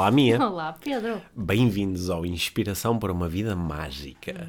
[0.00, 0.42] Olá, Mia.
[0.42, 1.20] Olá, Pedro.
[1.36, 4.48] Bem-vindos ao Inspiração para uma Vida Mágica.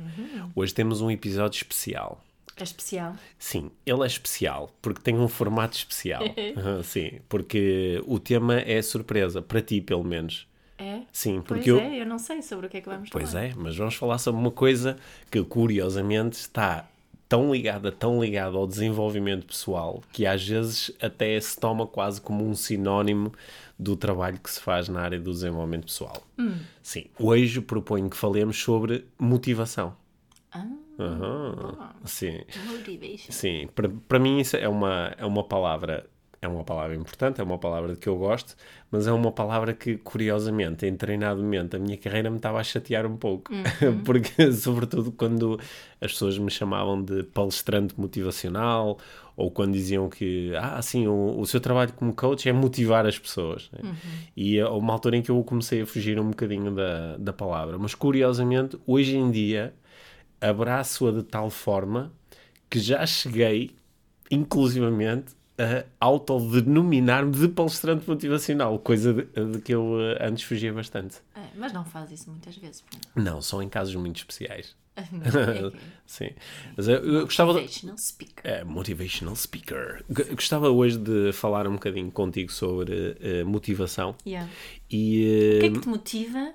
[0.55, 2.23] Hoje temos um episódio especial.
[2.55, 3.17] É especial.
[3.37, 6.21] Sim, ele é especial porque tem um formato especial.
[6.85, 10.47] Sim, porque o tema é surpresa, para ti pelo menos.
[10.77, 11.01] É?
[11.11, 11.79] Sim, Pois porque eu.
[11.79, 13.43] é, eu não sei sobre o que é que vamos Pois falar.
[13.43, 14.95] é, mas vamos falar sobre uma coisa
[15.29, 16.87] que curiosamente está
[17.31, 22.45] tão ligada, tão ligada ao desenvolvimento pessoal que às vezes até se toma quase como
[22.45, 23.31] um sinónimo
[23.79, 26.21] do trabalho que se faz na área do desenvolvimento pessoal.
[26.37, 26.57] Hum.
[26.83, 29.95] Sim, hoje proponho que falemos sobre motivação.
[30.51, 30.67] Ah,
[30.99, 32.41] Aham, Sim.
[32.67, 33.31] motivation.
[33.31, 36.09] Sim, para, para mim isso é uma, é uma palavra
[36.41, 38.55] é uma palavra importante, é uma palavra de que eu gosto,
[38.89, 42.63] mas é uma palavra que, curiosamente, em treinado momento, a minha carreira me estava a
[42.63, 43.51] chatear um pouco.
[44.03, 45.59] Porque, sobretudo, quando
[46.01, 48.97] as pessoas me chamavam de palestrante motivacional,
[49.37, 53.19] ou quando diziam que, ah, sim, o, o seu trabalho como coach é motivar as
[53.19, 53.69] pessoas.
[53.71, 53.95] né?
[54.35, 57.77] E é uma altura em que eu comecei a fugir um bocadinho da, da palavra.
[57.77, 59.75] Mas, curiosamente, hoje em dia,
[60.41, 62.11] abraço-a de tal forma
[62.67, 63.75] que já cheguei,
[64.31, 69.23] inclusivamente, a autodenominar-me de palestrante motivacional, coisa de,
[69.53, 71.17] de que eu eh, antes fugia bastante.
[71.35, 72.81] É, mas não faz isso muitas vezes.
[72.81, 73.07] Pedro.
[73.15, 74.75] Não, só em casos muito especiais.
[75.11, 75.21] Não,
[75.69, 75.71] é
[76.05, 76.29] Sim.
[76.75, 77.59] Mas eu, eu gostava de...
[77.61, 78.41] Motivational speaker.
[78.51, 80.03] É, motivational speaker.
[80.09, 84.15] G- Gostava hoje de falar um bocadinho contigo sobre eh, motivação.
[84.25, 84.49] Yeah.
[84.89, 85.57] E.
[85.57, 86.53] O que é eh, que te motiva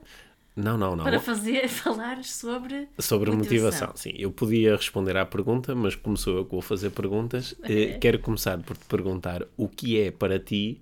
[0.56, 1.04] Não, não, não.
[1.04, 3.88] para fazer, falar sobre Sobre motivação.
[3.88, 3.96] motivação?
[3.96, 4.14] sim.
[4.16, 8.18] Eu podia responder à pergunta, mas como sou eu que vou fazer perguntas, eh, quero
[8.18, 10.80] começar por te perguntar o que é para ti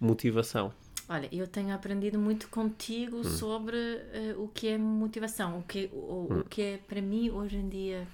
[0.00, 0.72] motivação?
[1.08, 3.24] Olha, eu tenho aprendido muito contigo Hum.
[3.24, 6.40] sobre eh, o que é motivação, o que, o, Hum.
[6.40, 8.06] o que é para mim hoje em dia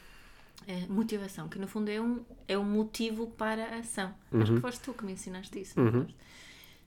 [0.67, 4.15] é motivação, que no fundo é um, é um motivo para a ação.
[4.33, 4.55] Acho Uhum.
[4.57, 5.79] que foste tu que me ensinaste isso.
[5.79, 6.15] não foste?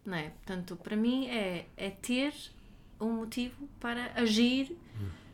[0.06, 0.30] Não é?
[0.30, 2.34] Portanto, para mim é, é ter
[3.00, 4.76] um motivo para agir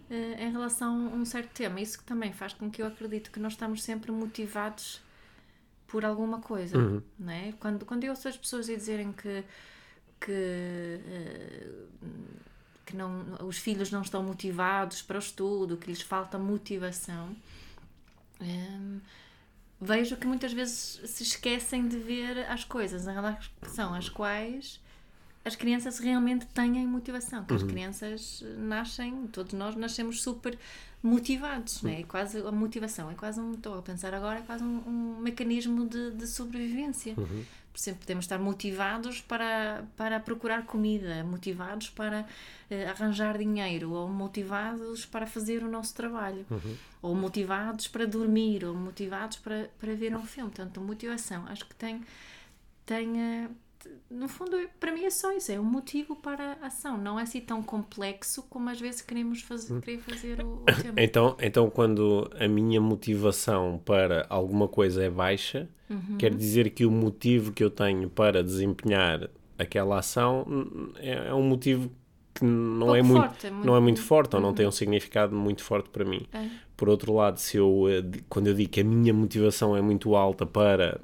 [0.10, 1.80] eh, em relação a um certo tema.
[1.82, 5.02] Isso que também faz com que eu acredito que nós estamos sempre motivados
[5.88, 7.02] por alguma coisa, Uhum.
[7.20, 7.52] não é?
[7.60, 9.44] Quando, quando eu ouço as pessoas a dizerem que,
[10.20, 11.70] que, eh,
[12.86, 17.36] que não, os filhos não estão motivados para o estudo, que lhes falta motivação,
[18.42, 19.00] hum,
[19.80, 24.80] vejo que muitas vezes se esquecem de ver as coisas em relação às quais
[25.46, 30.58] as crianças realmente têm motivação, que as crianças nascem, todos nós nascemos super
[31.02, 32.00] motivados, né?
[32.00, 35.20] é quase a motivação, é quase um, estou a pensar agora, é quase um, um
[35.20, 37.14] mecanismo de, de sobrevivência.
[37.14, 42.24] Por exemplo, podemos estar motivados para, para procurar comida, motivados para
[42.70, 46.46] eh, arranjar dinheiro, ou motivados para fazer o nosso trabalho,
[47.02, 50.52] ou motivados para dormir, ou motivados para, para ver um filme.
[50.52, 52.04] Portanto, motivação, acho que tem,
[52.86, 53.50] tem eh,
[54.10, 56.98] no fundo, é- para mim é só isso, é um motivo para a ação.
[56.98, 60.94] Não é assim tão complexo como às vezes queremos fazer, querer fazer o, o tema.
[60.98, 66.18] Então, então, quando a minha motivação para alguma coisa é baixa, Uhum.
[66.18, 69.30] quer dizer que o motivo que eu tenho para desempenhar
[69.60, 71.92] aquela ação hum, é, é um motivo
[72.34, 74.66] que não Pouco é muito, forte, é muito- não é muito forte ou não tem
[74.66, 76.26] um significado muito forte para mim.
[76.34, 76.48] É.
[76.76, 80.16] Por outro lado, se eu, eh, quando eu digo que a minha motivação é muito
[80.16, 81.00] alta para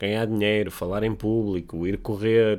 [0.00, 2.58] ganhar dinheiro, falar em público, ir correr,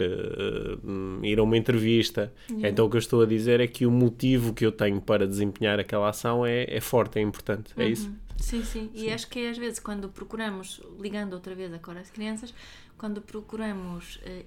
[0.84, 3.92] hum, ir a uma entrevista, então o que eu estou a dizer é que o
[3.92, 8.12] motivo que eu tenho para desempenhar aquela ação é, é forte, é importante, é isso?
[8.38, 8.90] Sim, sim.
[8.94, 12.54] E acho que às vezes quando procuramos, ligando outra vez agora às crianças,
[12.98, 14.46] quando procuramos eh,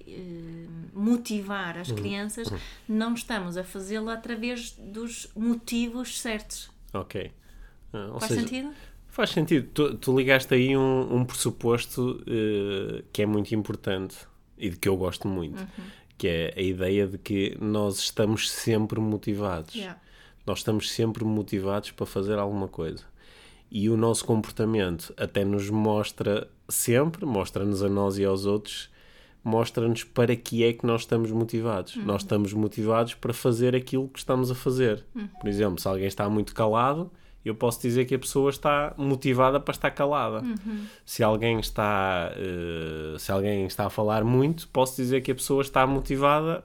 [0.93, 1.81] motivar Uhum.
[1.81, 2.47] as crianças,
[2.87, 6.69] não estamos a fazê-lo através dos motivos certos.
[6.93, 7.31] Ok.
[7.93, 8.73] Ou Faz seja, sentido?
[9.15, 9.69] Faz sentido.
[9.73, 14.17] Tu, tu ligaste aí um, um pressuposto eh, que é muito importante
[14.57, 15.85] e de que eu gosto muito, Uhum.
[16.17, 19.73] que é a ideia de que nós estamos sempre motivados.
[19.73, 19.97] Yeah.
[20.45, 23.03] Nós estamos sempre motivados para fazer alguma coisa.
[23.71, 28.89] E o nosso comportamento até nos mostra sempre, mostra-nos a nós e aos outros,
[29.41, 31.95] mostra-nos para que é que nós estamos motivados.
[31.95, 35.05] Nós estamos motivados para fazer aquilo que estamos a fazer.
[35.39, 37.09] Por exemplo, se alguém está muito calado,
[37.45, 40.41] eu posso dizer que a pessoa está motivada para estar calada.
[41.05, 45.61] Se alguém está, eh, se alguém está a falar muito, posso dizer que a pessoa
[45.61, 46.63] está motivada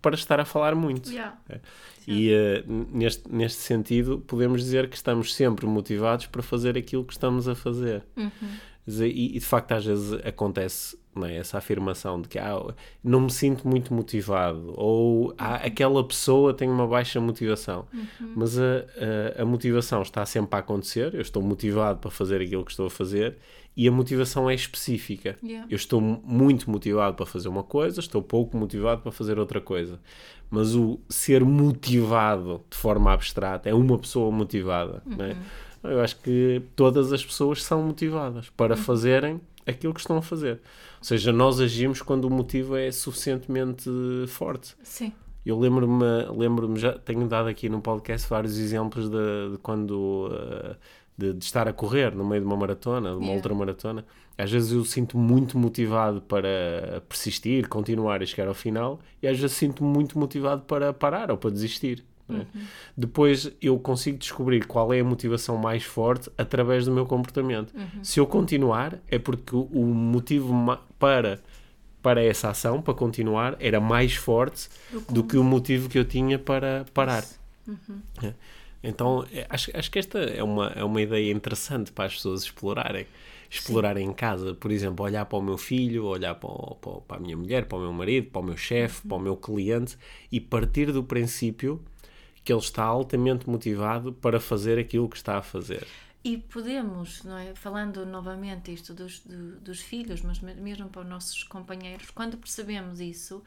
[0.00, 1.10] para estar a falar muito.
[1.10, 1.38] Yeah.
[1.48, 1.60] É.
[2.06, 7.12] E uh, neste, neste sentido, podemos dizer que estamos sempre motivados para fazer aquilo que
[7.12, 8.02] estamos a fazer.
[8.16, 8.30] Uhum.
[8.86, 12.74] E, e, de facto, às vezes acontece é, essa afirmação de que ah,
[13.04, 17.86] não me sinto muito motivado, ou ah, aquela pessoa tem uma baixa motivação.
[17.92, 18.32] Uhum.
[18.34, 18.84] Mas a,
[19.38, 22.86] a, a motivação está sempre a acontecer, eu estou motivado para fazer aquilo que estou
[22.86, 23.36] a fazer
[23.76, 25.36] e a motivação é específica.
[25.42, 25.66] Yeah.
[25.70, 29.98] Eu estou muito motivado para fazer uma coisa, estou pouco motivado para fazer outra coisa.
[30.50, 35.02] Mas o ser motivado de forma abstrata é uma pessoa motivada.
[35.06, 35.36] Não é?
[35.82, 40.60] Eu acho que todas as pessoas são motivadas para fazerem aquilo que estão a fazer.
[40.98, 43.90] Ou seja, nós agimos quando o motivo é suficientemente
[44.28, 44.76] forte.
[44.82, 45.12] Sim.
[45.44, 46.04] Eu lembro-me,
[46.36, 50.76] lembro-me já tenho dado aqui no podcast vários exemplos de, de quando uh,
[51.18, 53.36] de, de, estar a correr no meio de uma maratona, de uma Yeah.
[53.36, 54.04] ultramaratona.
[54.38, 59.38] Às vezes eu sinto muito motivado para persistir, continuar e chegar ao final, e às
[59.38, 62.04] vezes sinto muito motivado para parar ou para desistir.
[62.28, 62.46] Não é?
[62.96, 67.72] Depois eu consigo descobrir qual é a motivação mais forte através do meu comportamento.
[68.02, 70.54] Se eu continuar, é porque o, motivo
[70.98, 71.40] para
[72.02, 74.68] para essa ação, para continuar, era mais forte
[75.08, 77.24] do que o motivo que eu tinha para parar.
[78.22, 78.34] É.
[78.82, 82.42] Então, é, acho, acho que esta é uma, é uma ideia interessante para as pessoas
[82.42, 83.06] explorarem.
[83.48, 87.00] Explorarem em casa, por exemplo, olhar para o meu filho, olhar para, o- para, o-
[87.02, 89.36] para a minha mulher, para o meu marido, para o meu chefe, para o meu
[89.36, 89.96] cliente
[90.32, 91.80] e partir do princípio
[92.44, 95.86] que ele está altamente motivado para fazer aquilo que está a fazer.
[96.24, 97.54] E podemos, não é?
[97.54, 102.36] falando novamente isto dos, do- dos filhos, mas me- mesmo para os nossos companheiros, quando
[102.36, 103.42] percebemos isso,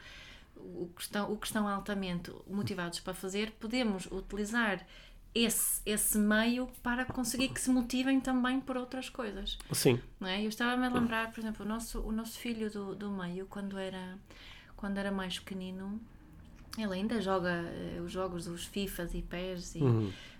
[0.57, 4.86] o que estão, o que estão altamente motivados para fazer, podemos utilizar
[5.33, 9.57] esse, esse meio para conseguir que se motivem também por outras coisas.
[9.74, 10.41] Sim, Não é?
[10.44, 13.77] Eu estava-me a lembrar, por exemplo, o nosso, o nosso filho do, do meio, quando
[13.77, 14.18] era,
[14.77, 16.00] quando era mais pequenino,
[16.77, 19.80] ele ainda joga eh, os jogos dos FIFAs e PES, e,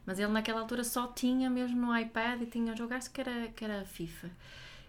[0.06, 3.64] mas ele naquela altura só tinha mesmo no iPad e tinha jogasse que era, que
[3.66, 4.30] era FIFA.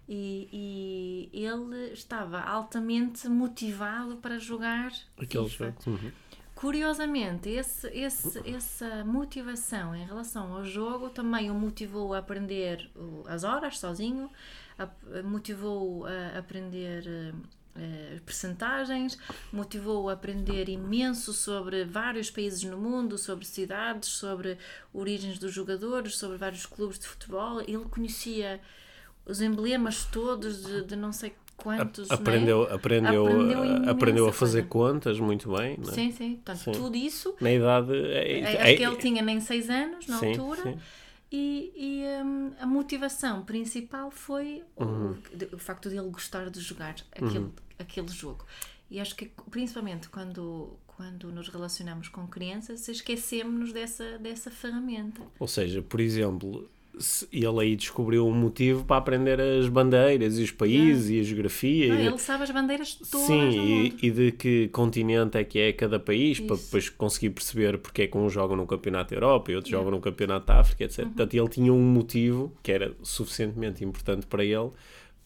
[0.08, 5.74] E, e ele estava altamente motivado para jogar aquele FIFA.
[5.84, 5.98] jogo.
[6.04, 6.12] Uhum.
[6.54, 12.90] Curiosamente, esse, esse, essa motivação em relação ao jogo também o motivou a aprender
[13.26, 14.30] as horas sozinho,
[14.78, 14.88] a-
[15.22, 17.34] motivou a aprender
[17.78, 19.18] eh, eh, percentagens,
[19.52, 24.58] motivou a aprender imenso sobre vários países no mundo, sobre cidades, sobre
[24.92, 27.60] origens dos jogadores, sobre vários clubes de futebol.
[27.60, 28.60] Ele conhecia
[29.24, 32.08] os emblemas todos de, de não sei quantos.
[32.08, 32.20] não é?
[32.20, 34.92] Aprendeu, aprendeu, Aprendeu a- imensa aprendeu a fazer coisa.
[34.94, 35.78] contas muito bem.
[35.80, 35.84] é?
[35.92, 36.34] Sim, sim.
[36.36, 36.72] Portanto, Sim.
[36.72, 37.92] tudo isso Na idade.
[37.94, 40.78] é- é, é- acho que ele tinha nem 6 anos na sim, altura sim.
[41.32, 45.16] e, e, hum, a motivação principal foi o- Uhum.
[45.34, 48.44] de- o, facto de ele gostar de jogar aquele, aquele jogo.
[48.90, 55.20] E acho que principalmente quando, quando nos relacionamos com crianças, esquecemos-nos dessa, dessa ferramenta.
[55.40, 56.68] Ou seja, por exemplo,
[57.32, 61.94] ele aí descobriu um motivo para aprender as bandeiras e os países e a geografia.
[61.94, 65.72] Não, ele sabe as bandeiras todas Sim, e, e de que continente é que é
[65.72, 66.64] cada país, para Isso.
[66.64, 69.90] depois conseguir perceber porque é que um joga no Campeonato da Europa e outro joga
[69.90, 71.04] no Campeonato da África, etc.
[71.04, 74.70] Portanto, ele tinha um motivo que era suficientemente importante para ele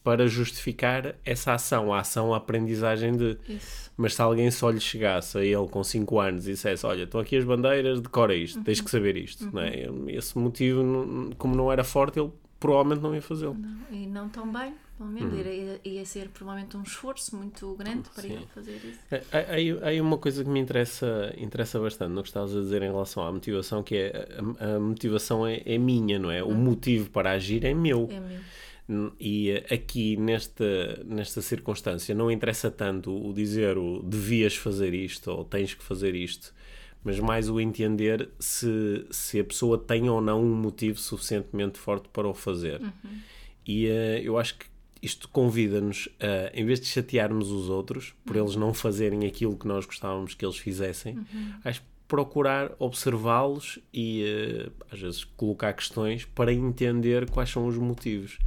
[0.03, 3.37] para justificar essa ação, a ação, a aprendizagem de.
[3.47, 3.91] Isso.
[3.97, 7.21] Mas se alguém só lhe chegasse a ele com 5 anos e dissesse: Olha, estão
[7.21, 8.63] aqui as bandeiras, decora isto, Uhum.
[8.63, 9.49] tens que saber isto.
[9.53, 9.87] Não é?
[10.07, 13.55] Esse motivo, como não era forte, ele provavelmente não ia fazê-lo.
[13.91, 15.33] E não tão bem, pelo menos.
[15.45, 18.29] Ia, ia ser provavelmente um esforço muito grande para Uhum.
[18.29, 18.35] Sim.
[18.35, 18.99] ele fazer isso.
[19.11, 22.55] É, Há, há- há aí uma coisa que me interessa, interessa bastante no que estavas
[22.55, 24.27] a dizer em relação à motivação, que é
[24.59, 26.43] a, a motivação é, é minha, não é?
[26.43, 28.07] O motivo para agir é meu.
[28.11, 28.39] É meu.
[29.19, 35.31] E eh, aqui nesta, nesta circunstância não interessa tanto o dizer o devias fazer isto
[35.31, 36.53] ou tens que fazer isto,
[37.03, 42.09] mas mais o entender se, se a pessoa tem ou não um motivo suficientemente forte
[42.09, 42.81] para o fazer.
[43.65, 44.65] E eh, eu acho que
[45.01, 49.67] isto convida-nos a, em vez de chatearmos os outros por eles não fazerem aquilo que
[49.67, 51.17] nós gostávamos que eles fizessem,
[51.63, 57.77] acho que procurar observá-los e eh, às vezes colocar questões para entender quais são os
[57.77, 58.37] motivos.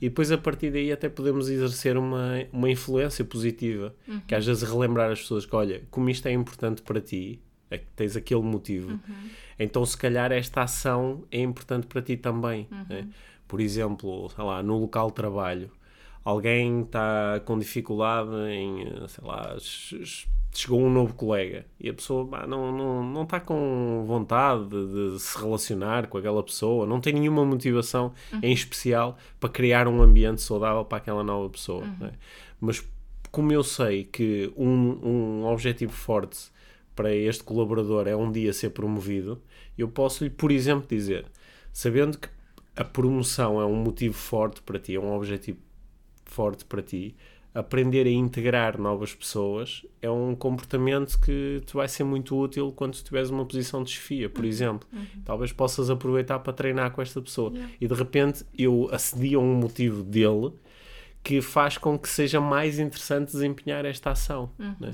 [0.00, 3.94] E depois a partir daí até podemos exercer uma, uma influência positiva,
[4.26, 7.78] que às vezes relembrar as pessoas que olha, como isto é importante para ti, é
[7.78, 8.98] que tens aquele motivo,
[9.56, 12.66] então se calhar esta ação é importante para ti também.
[12.88, 13.08] né?
[13.46, 15.70] Por exemplo, sei lá, no local de trabalho,
[16.24, 21.88] alguém está com dificuldade em, eh, sei lá, ch- ch- chegou um novo colega e
[21.88, 26.42] a pessoa pá, não, não, não está com vontade de, de se relacionar com aquela
[26.42, 28.12] pessoa, não tem nenhuma motivação
[28.42, 31.84] em especial para criar um ambiente saudável para aquela nova pessoa.
[31.98, 32.12] né?
[32.60, 32.86] Mas
[33.30, 36.50] como eu sei que um, um objetivo forte
[36.94, 39.40] para este colaborador é um dia ser promovido,
[39.78, 41.24] eu posso-lhe, por exemplo, dizer,
[41.72, 42.28] sabendo que
[42.76, 45.58] a promoção é um motivo forte para ti, é um objetivo
[46.32, 47.14] forte para ti,
[47.54, 52.94] aprender a integrar novas pessoas é um comportamento que te vai ser muito útil quando
[52.94, 54.48] estiveres numa posição de chefia, por uhum.
[54.48, 54.88] exemplo.
[54.92, 55.06] Uhum.
[55.24, 57.52] Talvez possas aproveitar para treinar com esta pessoa.
[57.52, 57.74] Yeah.
[57.80, 60.52] E de repente eu acedi a um motivo dele
[61.22, 64.50] que faz com que seja mais interessante desempenhar esta ação.
[64.58, 64.74] Uhum.
[64.80, 64.92] Né?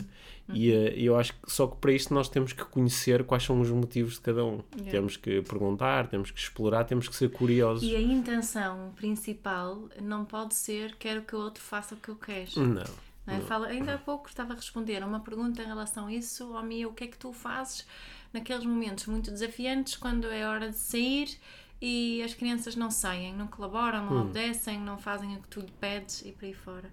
[0.55, 3.61] E uh, eu acho que só que para isto nós temos que conhecer quais são
[3.61, 4.62] os motivos de cada um.
[4.75, 4.90] Yeah.
[4.90, 7.83] Temos que perguntar, temos que explorar, temos que ser curiosos.
[7.83, 12.17] E a intenção principal não pode ser quero que o outro faça o que eu
[12.17, 12.50] quero.
[12.57, 12.85] Não.
[13.26, 13.40] não, é?
[13.40, 16.62] Fala, ainda há pouco estava a responder a uma pergunta em relação a isso, ao
[16.62, 17.87] Mia, o que é que tu fazes
[18.33, 21.38] naqueles momentos muito desafiantes quando é hora de sair
[21.81, 24.21] e as crianças não saem, não colaboram, não hum.
[24.23, 26.93] obedecem, não fazem o que tu lhe pedes e por aí fora.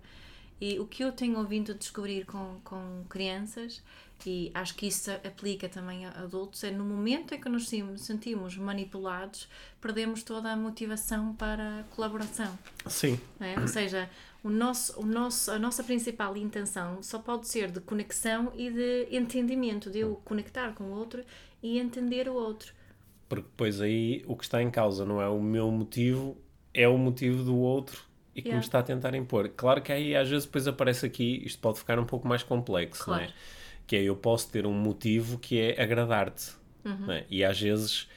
[0.60, 3.84] E o que eu tenho ouvido descobrir com, com crianças,
[4.26, 8.56] e acho que isso aplica também a adultos, é no momento em que nos sentimos
[8.56, 9.48] manipulados,
[9.82, 12.58] perdemos toda a motivação para a colaboração.
[12.88, 13.20] Sim.
[13.40, 13.60] É?
[13.60, 14.10] Ou seja,
[14.44, 19.08] o nosso, o nosso, a nossa principal intenção só pode ser de conexão e de
[19.12, 21.24] entendimento, de eu conectar com o outro
[21.62, 22.74] e entender o outro.
[23.28, 26.38] Porque depois aí o que está em causa não é o meu motivo,
[26.74, 28.05] é o motivo do outro
[28.36, 28.58] e que yeah.
[28.58, 29.50] me está a tentar impor.
[29.56, 33.06] Claro que aí às vezes depois aparece aqui, isto pode ficar um pouco mais complexo,
[33.06, 33.24] claro.
[33.24, 33.34] não é?
[33.88, 36.52] Que é eu posso ter um motivo que é agradar-te,
[36.84, 37.12] uhum.
[37.12, 37.26] é?
[37.30, 38.10] E às vezes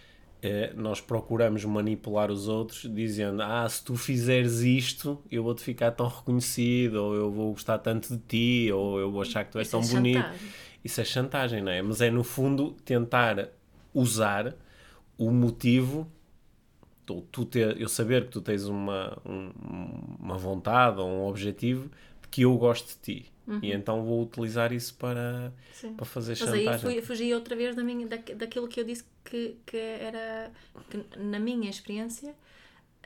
[0.42, 5.92] eh, nós procuramos manipular os outros dizendo: Ah, se tu fizeres isto, eu vou-te ficar
[5.92, 9.58] tão reconhecido, ou eu vou gostar tanto de ti, ou eu vou achar que tu
[9.58, 10.16] és Isso tão é bonito.
[10.16, 10.48] Chantagem.
[10.84, 11.82] Isso é chantagem, não é?
[11.82, 13.48] Mas é no fundo tentar
[13.92, 14.54] usar
[15.16, 16.10] o motivo
[17.08, 19.50] tu, tu ter, eu saber que tu tens uma, um,
[20.20, 23.32] uma vontade ou um objetivo de que eu gosto de ti.
[23.46, 23.60] Uhum.
[23.62, 25.50] E então vou utilizar isso para,
[25.96, 26.64] para fazer Mas chantagem.
[26.66, 30.50] Mas aí fugi outra vez da minha, da, daquilo que eu disse que, que era,
[30.90, 32.34] que, na minha experiência,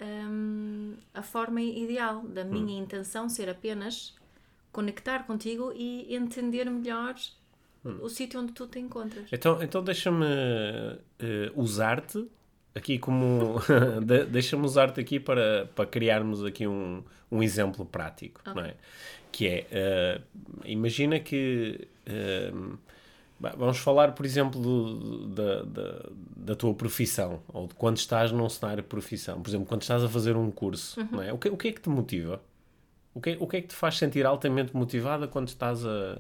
[0.01, 2.83] um, a forma ideal da minha hum.
[2.83, 4.17] intenção ser apenas
[4.73, 7.15] conectar contigo e entender melhor
[7.85, 7.99] hum.
[8.01, 9.29] o sítio onde tu te encontras.
[9.31, 12.27] Então, então deixa-me uh, usar-te
[12.75, 13.57] aqui como.
[14.31, 18.55] deixa-me usar-te aqui para, para criarmos aqui um, um exemplo prático, okay.
[18.55, 18.75] não é?
[19.31, 20.23] Que é, uh,
[20.65, 21.89] imagina que.
[22.07, 22.79] Uh,
[23.57, 28.49] vamos falar, por exemplo, do, da, da, da, tua profissão, ou de quando estás num
[28.49, 29.43] cenário de profissão.
[29.43, 31.09] Por exemplo, quando estás a fazer um curso, uhum.
[31.11, 31.33] não é?
[31.33, 32.41] O que, o que é que te motiva?
[33.15, 36.19] O que, o que é que te faz sentir altamente motivada quando estás a,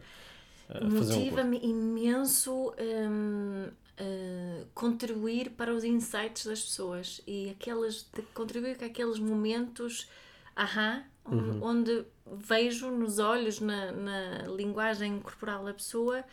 [0.68, 1.18] a fazer um curso?
[1.18, 3.68] Motiva-me imenso hum,
[4.00, 10.08] uh, contribuir para os insights das pessoas e aquelas, contribuir com aqueles momentos
[10.54, 11.62] ahá, uhum.
[11.62, 16.25] onde vejo nos olhos, na, na linguagem corporal da pessoa,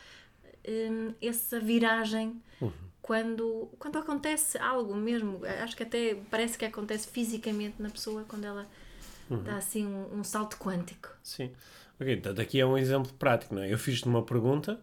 [0.68, 2.72] um, essa viragem uhum.
[3.02, 5.42] quando, quando acontece algo mesmo.
[5.64, 8.68] Acho que até parece que acontece fisicamente na pessoa quando ela
[9.30, 9.44] uhum.
[9.44, 11.10] dá assim um, um, salto quântico.
[11.24, 11.52] Sim.
[12.00, 13.72] Ok, então daqui é um exemplo prático, não é?
[13.72, 14.80] Eu fiz-te uma pergunta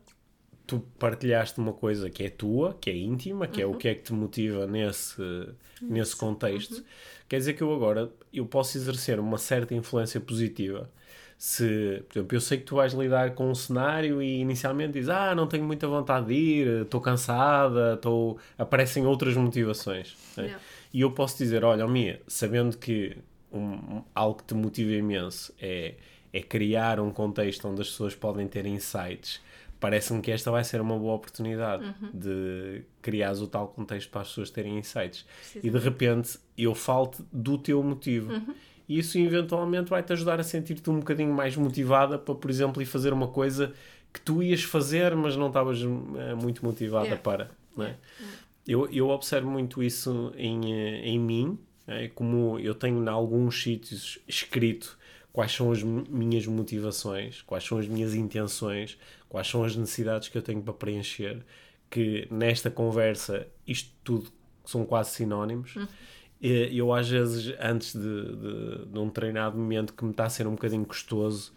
[0.66, 3.62] tu partilhaste uma coisa que é tua, que é íntima, que uhum.
[3.62, 3.78] é o uhum.
[3.78, 5.23] que é que te motiva nesse,
[5.80, 6.78] nesse contexto.
[6.78, 6.85] Uhum.
[7.28, 10.90] Quer dizer que eu agora eu posso exercer uma certa influência positiva.
[11.38, 15.11] Se, por exemplo, eu sei que tu vais lidar com um cenário e inicialmente dizes,
[15.11, 18.38] ah, não tenho muita vontade de ir, estou cansada, estou...
[18.56, 20.16] aparecem outras motivações.
[20.37, 20.56] Né?
[20.92, 23.18] E eu posso dizer, olha, Mia, sabendo que
[23.52, 25.94] um, algo que te motiva imenso é,
[26.32, 29.40] é criar um contexto onde as pessoas podem ter insights
[29.78, 32.11] parece-me que esta vai ser uma boa oportunidade uhum.
[32.12, 35.26] de criares o tal contexto para as pessoas terem insights.
[35.62, 38.33] E de repente eu falto do teu motivo.
[38.33, 38.54] Uhum.
[38.88, 42.87] E isso eventualmente vai-te ajudar a sentir-te um bocadinho mais motivada para, por exemplo, ir
[42.87, 43.73] fazer uma coisa
[44.12, 47.23] que tu ias fazer, mas não estavas eh, muito motivada yeah.
[47.23, 47.50] para.
[47.76, 47.97] Não é?
[48.18, 48.38] Yeah.
[48.66, 52.09] Eu, eu observo muito isso em, eh, em mim, é?
[52.09, 54.97] como eu tenho em alguns sítios escrito
[55.37, 58.97] quais são as minhas motivações, quais são as minhas intenções,
[59.28, 61.45] quais são as necessidades que eu tenho para preencher,
[61.90, 64.33] que nesta conversa isto tudo
[64.64, 65.76] são quase sinónimos.
[65.76, 65.88] Uhum.
[66.40, 70.47] Eu às vezes, antes de, de, de, um treinado momento que me está a ser
[70.47, 71.52] um bocadinho custoso,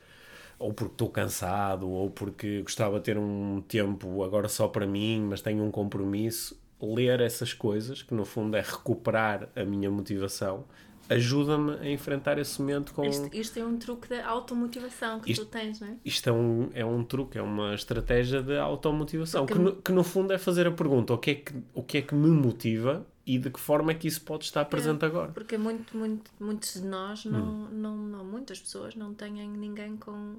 [0.60, 5.22] ou porque estou cansado, ou porque gostava de ter um tempo agora só para mim,
[5.22, 10.66] mas tenho um compromisso, ler essas coisas, que no fundo é recuperar a minha motivação,
[11.10, 13.04] ajuda-me a enfrentar esse momento com.
[13.04, 15.96] Isto, isto é um truque de automotivação que isto, tu tens, não é?
[16.06, 20.04] Isto é um, é um truque, é uma estratégia de automotivação, que no, que no
[20.04, 23.06] fundo é fazer a pergunta: o que é que, o que, é que me motiva
[23.26, 25.32] e de que forma é que isso pode estar presente é, agora?
[25.32, 27.68] Porque muito, muito, muitos de nós, não, hum.
[27.72, 30.36] não, não, muitas pessoas não têm ninguém com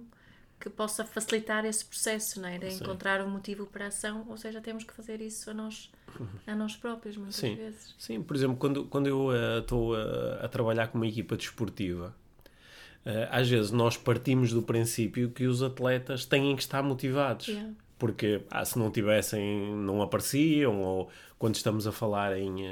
[0.60, 2.58] que possa facilitar esse processo, não é?
[2.58, 5.90] De encontrar um motivo para a ação, ou seja, temos que fazer isso a nós,
[6.46, 7.56] a nós próprios, muitas Sim.
[7.56, 7.94] vezes.
[7.98, 12.14] Sim, por exemplo, quando, quando eu eh, estou a, a trabalhar com uma equipa desportiva,
[13.06, 17.48] eh, às vezes nós partimos do princípio que os atletas têm que estar motivados.
[17.48, 17.72] Yeah.
[17.98, 22.64] Porque ah, se não tivessem, não apareciam, ou quando estamos a falar em,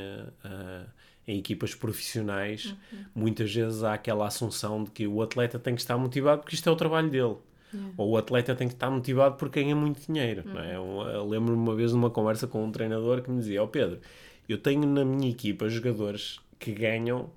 [1.26, 2.74] em equipas profissionais,
[3.14, 6.66] muitas vezes há aquela assunção de que o atleta tem que estar motivado porque isto
[6.66, 7.36] é o trabalho dele.
[7.96, 10.42] Ou o atleta tem que estar motivado porque ganha muito dinheiro.
[10.46, 10.76] Não é?
[10.76, 14.00] Eu, lembro-me uma vez de uma conversa com um treinador que me dizia: Ó Pedro,
[14.48, 17.30] eu tenho na minha equipa jogadores que ganham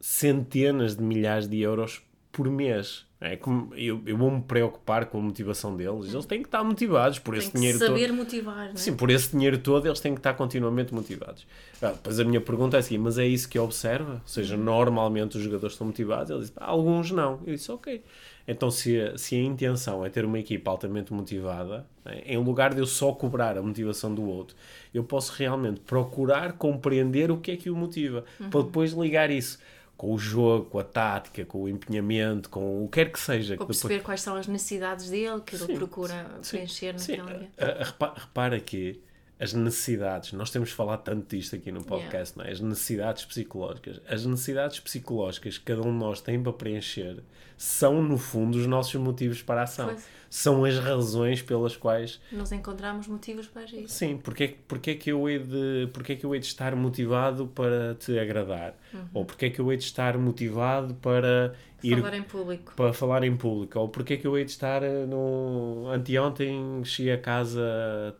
[0.00, 3.06] centenas de milhares de euros por mês.
[3.26, 6.12] É como eu, eu vou me preocupar com a motivação deles.
[6.12, 8.16] Eles têm que estar motivados por Tem esse dinheiro saber todo.
[8.16, 8.76] motivar, não é?
[8.76, 11.46] Sim, por esse dinheiro todo eles têm que estar continuamente motivados.
[11.80, 14.14] Ah, depois a minha pergunta é assim, mas é isso que observa?
[14.14, 16.30] Ou seja, normalmente os jogadores estão motivados?
[16.30, 17.40] Ele diz, "Pá, alguns não.
[17.46, 18.02] Eu disse, ok.
[18.46, 22.74] Então se a, se a intenção é ter uma equipa altamente motivada, né, em lugar
[22.74, 24.54] de eu só cobrar a motivação do outro,
[24.92, 29.58] eu posso realmente procurar compreender o que é que o motiva, para depois ligar isso
[29.96, 33.56] com o jogo, com a tática, com o empenhamento, com o que quer que seja.
[33.56, 36.98] Para que depois- perceber quais são as necessidades dele, que ele Sim, procura Sim, preencher
[36.98, 37.16] sim.
[37.16, 37.52] naquele ambiente.
[37.58, 39.00] A- a- repa- repara que
[39.44, 42.50] as necessidades, nós temos falado tanto disto aqui no podcast, não é?
[42.50, 44.00] As necessidades psicológicas.
[44.08, 47.22] As necessidades psicológicas que cada um de nós tem para preencher
[47.56, 49.88] são, no fundo, os nossos motivos para a ação.
[49.88, 50.08] Pois.
[50.30, 53.94] São as razões pelas quais Nós encontramos motivos para isso.
[53.94, 56.74] Sim, porque, porque, é que eu hei de, porque é que eu hei de estar
[56.74, 58.74] motivado para te agradar?
[59.12, 62.72] Ou porque é que eu hei de estar motivado para ir Falar em público.
[62.74, 63.78] para falar em público?
[63.78, 65.86] Ou porque é que eu hei de estar eh, no...
[65.88, 68.16] Anteontem cheguei a casa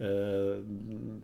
[0.00, 0.60] eh,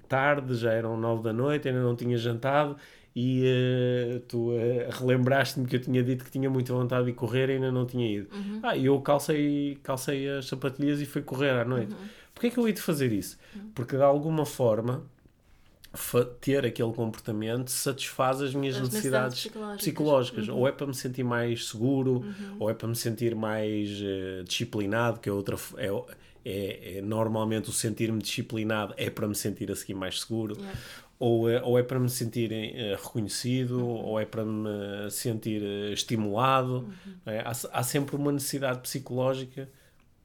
[0.09, 2.77] tarde, já eram nove da noite, ainda não tinha jantado
[3.15, 7.49] e eh, tu eh, relembraste-me que eu tinha dito que tinha muita vontade de correr
[7.49, 8.29] e ainda não tinha ido.
[8.63, 11.95] Ah, e eu calcei, calcei as sapatilhas e fui correr à noite.
[12.35, 13.39] Porquê é que eu hei de fazer isso?
[13.75, 15.05] Porque de alguma forma
[16.41, 19.81] ter aquele comportamento satisfaz as minhas As necessidades, necessidades psicológicas.
[19.81, 20.49] psicológicas.
[20.49, 22.25] Ou é para me sentir mais seguro,
[22.59, 25.57] ou é para me sentir mais eh, disciplinado, que é outra.
[25.77, 25.89] É,
[26.45, 30.57] é, é- normalmente o sentir-me disciplinado é para me sentir a seguir mais seguro.
[30.59, 30.81] Yeah.
[31.19, 35.93] Ou é, ou é para me sentir eh, reconhecido, ou é para me sentir eh,
[35.93, 36.89] estimulado.
[37.25, 39.71] É, há, há sempre uma necessidade psicológica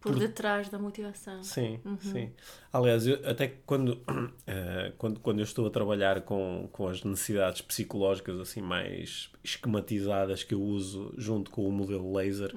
[0.01, 1.43] Por detrás da motivação.
[1.43, 2.31] Sim, sim.
[2.73, 4.01] Aliás, eu, até quando,
[4.47, 10.43] eh, quando, quando eu estou a trabalhar com, com as necessidades psicológicas assim mais esquematizadas
[10.43, 12.51] que eu uso junto com o modelo laser,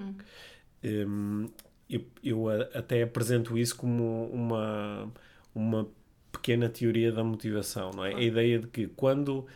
[0.85, 1.49] hum,
[1.93, 5.13] eu, eu até apresento isso como uma,
[5.55, 5.89] uma
[6.33, 8.15] pequena teoria da motivação, não é?
[8.15, 9.47] A ideia de que quando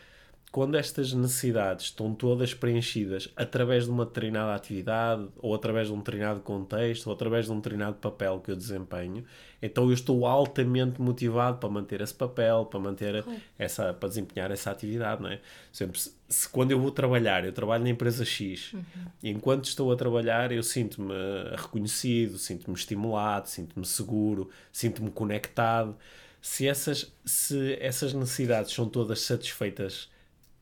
[0.56, 5.98] quando estas necessidades estão todas preenchidas através de uma determinada atividade, ou através de um
[5.98, 9.22] determinado contexto, ou através de um determinado papel que eu desempenho,
[9.60, 13.22] então eu estou altamente motivado para manter esse papel, para manter
[13.58, 15.40] essa, para desempenhar essa atividade, não é?
[15.70, 18.74] Sempre, se, quando eu vou trabalhar, eu trabalho na empresa X,
[19.22, 21.14] e enquanto estou a trabalhar, eu sinto-me
[21.56, 25.96] reconhecido, sinto-me estimulado, sinto-me seguro, sinto-me conectado.
[26.40, 30.08] Se essas, se essas necessidades são todas satisfeitas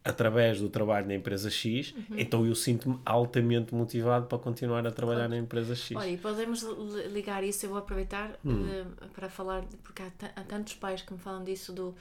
[0.03, 2.19] através do trabalho na empresa X, Uhum.
[2.19, 5.97] então eu sinto-me altamente motivado para continuar a trabalhar na empresa X.
[5.97, 8.67] Olha, e podemos li- ligar isso, eu vou aproveitar Hum.
[8.69, 11.95] eh, para falar, porque há, há tantos pais que me falam disso do,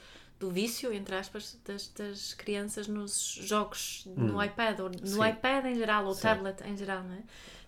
[0.44, 5.06] do vício, entre aspas, das, das crianças nos jogos no iPad, ou no Hum.
[5.06, 5.28] Sim.
[5.30, 6.22] iPad em geral, ou Sim.
[6.22, 7.22] tablet em geral, não é?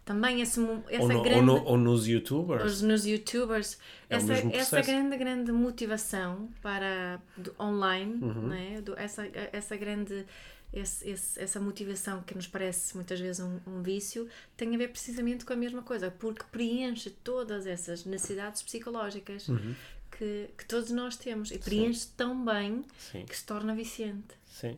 [0.05, 1.47] Também esse, essa ou, no- ou grande...
[1.47, 2.63] no- ou nos youtubers.
[2.65, 3.77] os- nos youtubers
[4.09, 8.47] É essa, essa grande grande motivação para do, online Uhum.
[8.49, 8.81] né?
[8.83, 10.25] do, essa essa grande
[10.73, 14.89] esse, esse- essa motivação que nos parece muitas vezes um, um vício tem a ver
[14.89, 19.75] precisamente com a mesma coisa porque preenche todas essas necessidades psicológicas Uhum.
[20.19, 23.25] Que, que todos nós temos e preenche tão bem Sim.
[23.25, 24.35] que se torna viciante.
[24.47, 24.77] Sim.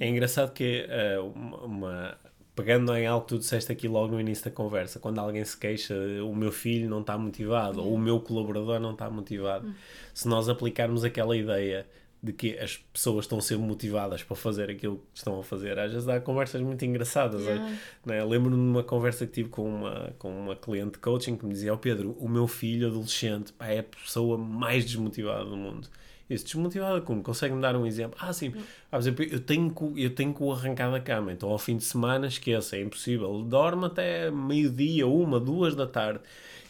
[0.00, 2.18] É engraçado que eh, uma, uma-
[2.54, 5.56] pegando em algo que tu disseste aqui logo no início da conversa, quando alguém se
[5.56, 9.74] queixa, o meu filho não está motivado, ou o meu colaborador não está motivado,
[10.14, 11.86] se nós aplicarmos aquela ideia
[12.24, 15.92] de que as pessoas estão sempre motivadas para fazer aquilo que estão a fazer, às
[15.92, 17.42] vezes dá conversas muito engraçadas.
[17.42, 17.76] Yeah.
[18.04, 18.24] Né?
[18.24, 21.52] Lembro-me de uma conversa que tive com uma, com uma cliente de coaching que me
[21.52, 25.86] dizia: Ó Pedro, o meu filho adolescente pá, é a pessoa mais desmotivada do mundo.
[26.30, 27.22] Isso, desmotivada como?
[27.22, 28.18] Consegue-me dar um exemplo?
[28.18, 28.50] Ah, sim.
[28.90, 31.76] Por exemplo, eu tenho, que, eu tenho que o arrancar da cama, então ao fim
[31.76, 33.42] de semana esqueça, é impossível.
[33.42, 36.20] Dorme até meio-dia, uma, duas da tarde.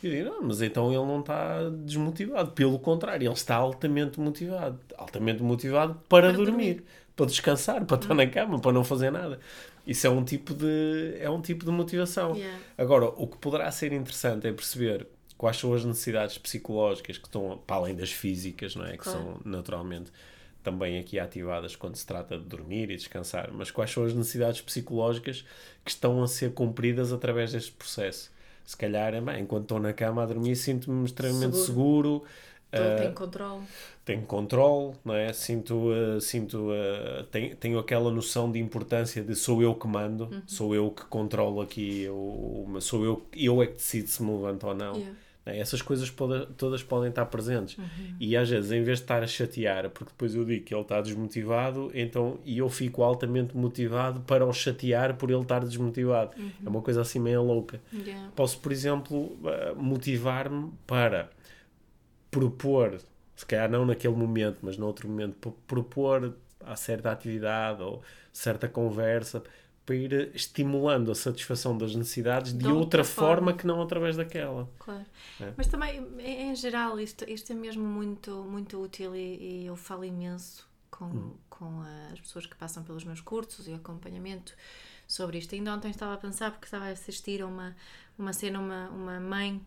[0.06, 2.52] Eu digo, não, mas então ele não está desmotivado.
[2.52, 4.78] Pelo contrário, ele está altamente motivado.
[4.96, 6.84] Altamente motivado para, Para dormir, dormir.
[7.16, 9.38] para descansar, para estar na cama, para não fazer nada.
[9.86, 12.34] Isso é um tipo de, é um tipo de motivação.
[12.36, 12.58] Yeah.
[12.78, 17.60] Agora, o que poderá ser interessante é perceber quais são as necessidades psicológicas que estão
[17.66, 18.92] para além das físicas, não é?
[18.92, 19.18] Que Claro.
[19.18, 20.10] são naturalmente
[20.62, 24.62] também aqui ativadas quando se trata de dormir e descansar, mas quais são as necessidades
[24.62, 25.44] psicológicas
[25.84, 28.32] que estão a ser cumpridas através deste processo?
[28.64, 32.24] Se calhar, é bem, enquanto estou na cama a dormir, sinto-me extremamente seguro,
[32.72, 33.62] Ele ah, tem controle.
[34.04, 35.32] tenho controle, não é?
[35.32, 40.24] Sinto, uh, sinto uh, tenho, tenho aquela noção de importância de sou eu que mando,
[40.24, 40.42] Uhum.
[40.46, 44.66] sou eu que controlo aqui, o- sou eu, eu é que decido se me levanto
[44.66, 44.94] ou não.
[44.96, 45.14] Yeah.
[45.46, 45.58] Não é?
[45.58, 47.76] Essas coisas pode- todas podem estar presentes.
[47.78, 47.86] Uhum.
[48.18, 50.80] E às vezes, em vez de estar a chatear, porque depois eu digo que ele
[50.82, 56.30] está desmotivado, então e eu fico altamente motivado para o chatear por ele estar desmotivado.
[56.38, 56.50] Uhum.
[56.64, 57.80] É uma coisa assim meio louca.
[57.92, 58.30] Yeah.
[58.34, 61.28] Posso, por exemplo, uh, motivar-me para
[62.30, 62.98] propor,
[63.36, 68.02] se calhar não naquele momento, mas noutro momento, pro- propor a certa atividade ou
[68.32, 69.42] certa conversa
[69.86, 73.34] para ir estimulando a satisfação das necessidades de, De outra, outra forma.
[73.36, 73.52] forma.
[73.52, 74.68] que não através daquela.
[74.78, 75.04] Claro.
[75.40, 75.52] É.
[75.56, 80.04] Mas também, em geral, isto, isto é mesmo muito, muito útil e, e eu falo
[80.04, 81.34] imenso com, Hum.
[81.50, 84.54] com as pessoas que passam pelos meus cursos e acompanhamento
[85.06, 85.54] sobre isto.
[85.54, 87.76] Ainda ontem estava a pensar, porque estava a assistir a uma,
[88.18, 89.60] uma cena, uma, uma mãe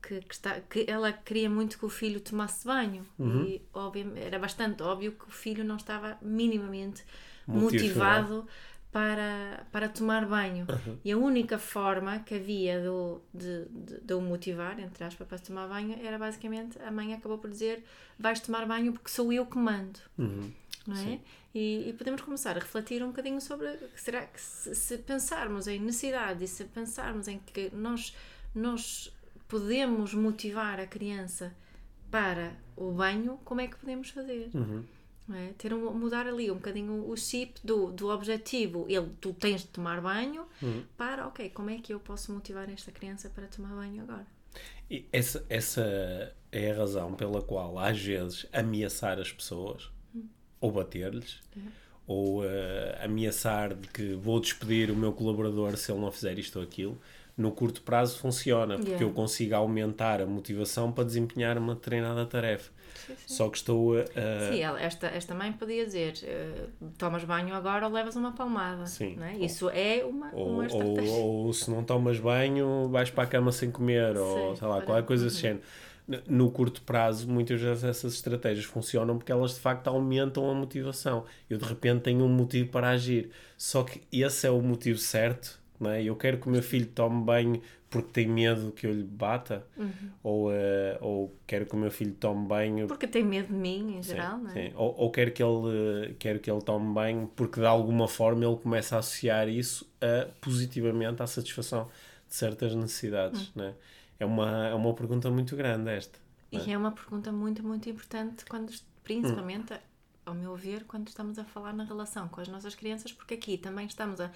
[0.00, 3.42] que, que, está, que ela queria muito que o filho tomasse banho Uhum.
[3.44, 7.02] e obviamente, era bastante óbvio que o filho não estava minimamente
[7.46, 7.64] Motivado.
[7.64, 8.48] motivado
[8.94, 10.64] para, para tomar banho.
[10.70, 10.96] Uhum.
[11.04, 15.66] E a única forma que havia de, de, de o motivar, entre aspas, para tomar
[15.66, 17.84] banho, era basicamente a mãe acabou por dizer:
[18.16, 19.98] vais tomar banho porque sou eu que mando.
[20.16, 20.48] Uhum.
[20.86, 21.18] Não é?
[21.52, 25.80] E, e podemos começar a refletir um bocadinho sobre será que se, se pensarmos em
[25.80, 28.14] necessidade e se pensarmos em que nós,
[28.54, 29.12] nós
[29.48, 31.52] podemos motivar a criança
[32.12, 34.50] para o banho, como é que podemos fazer?
[34.54, 34.84] Uhum.
[35.32, 35.52] É?
[35.56, 38.84] Ter um, mudar ali um bocadinho o chip do, do objetivo.
[38.88, 40.82] Ele, tu tens de tomar banho Uhum.
[40.96, 44.26] para, ok, como é que eu posso motivar esta criança para tomar banho agora?
[44.90, 49.90] E essa, essa é a razão pela qual, às vezes, ameaçar as pessoas
[50.60, 51.40] ou bater-lhes
[52.06, 56.56] ou eh, ameaçar de que vou despedir o meu colaborador se ele não fizer isto
[56.58, 57.00] ou aquilo,
[57.36, 59.04] no curto prazo funciona, porque Yeah.
[59.06, 62.70] eu consigo aumentar a motivação para desempenhar uma determinada tarefa.
[63.26, 64.00] Só que estou a.
[64.02, 66.66] a- Sim, esta, esta mãe podia dizer: eh,
[66.98, 68.86] tomas banho agora ou levas uma palmada.
[68.86, 69.16] Sim.
[69.16, 69.36] Não é?
[69.36, 71.14] Isso é uma, ou, uma ou, estratégia.
[71.14, 74.82] ou se não tomas banho, vais para a cama sem comer, ou Sim, sei lá,
[74.82, 75.62] qualquer coisa desse género.
[76.06, 80.54] No- No curto prazo, muitas vezes essas estratégias funcionam porque elas de facto aumentam a
[80.54, 81.24] motivação.
[81.48, 83.30] Eu de repente tenho um motivo para agir.
[83.56, 86.02] Só que esse é o motivo certo, não é?
[86.02, 87.60] Eu quero que o meu filho tome banho
[87.94, 89.90] porque tem medo que eu lhe bata, Uhum.
[90.22, 93.96] ou, eh, ou quero que o meu filho tome banho Porque tem medo de mim,
[93.98, 94.52] em Sim, geral, não é?
[94.52, 94.72] sim.
[94.76, 98.44] Ou, ou quero, que ele, eh, quero que ele tome bem, porque de alguma forma
[98.44, 101.88] ele começa a associar isso a, positivamente à satisfação
[102.28, 103.48] de certas necessidades.
[103.48, 103.52] Hum.
[103.62, 103.74] Né?
[104.18, 106.18] É, uma, é uma pergunta muito grande esta.
[106.52, 109.78] E é uma pergunta muito, muito importante, quando, principalmente, Hum.
[110.26, 113.58] ao meu ver, quando estamos a falar na relação com as nossas crianças, porque aqui
[113.58, 114.30] também estamos a,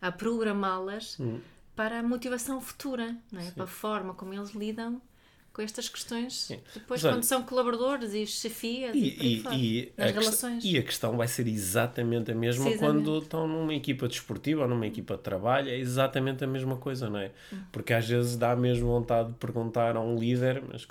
[0.00, 1.40] a programá-las Hum.
[1.76, 3.50] Para a motivação futura, não é?
[3.52, 5.00] para a forma como eles lidam
[5.52, 10.20] com estas questões depois Mas quando são colaboradores e chefias e, E, e, nas a
[10.20, 10.64] relações.
[10.64, 13.04] e a questão vai ser exatamente a mesma Precisamente.
[13.04, 17.08] quando estão numa equipa desportiva ou numa equipa de trabalho, é exatamente a mesma coisa,
[17.08, 17.30] não é?
[17.50, 17.58] Hum.
[17.72, 20.86] Porque às vezes dá mesmo vontade de perguntar a um líder, mas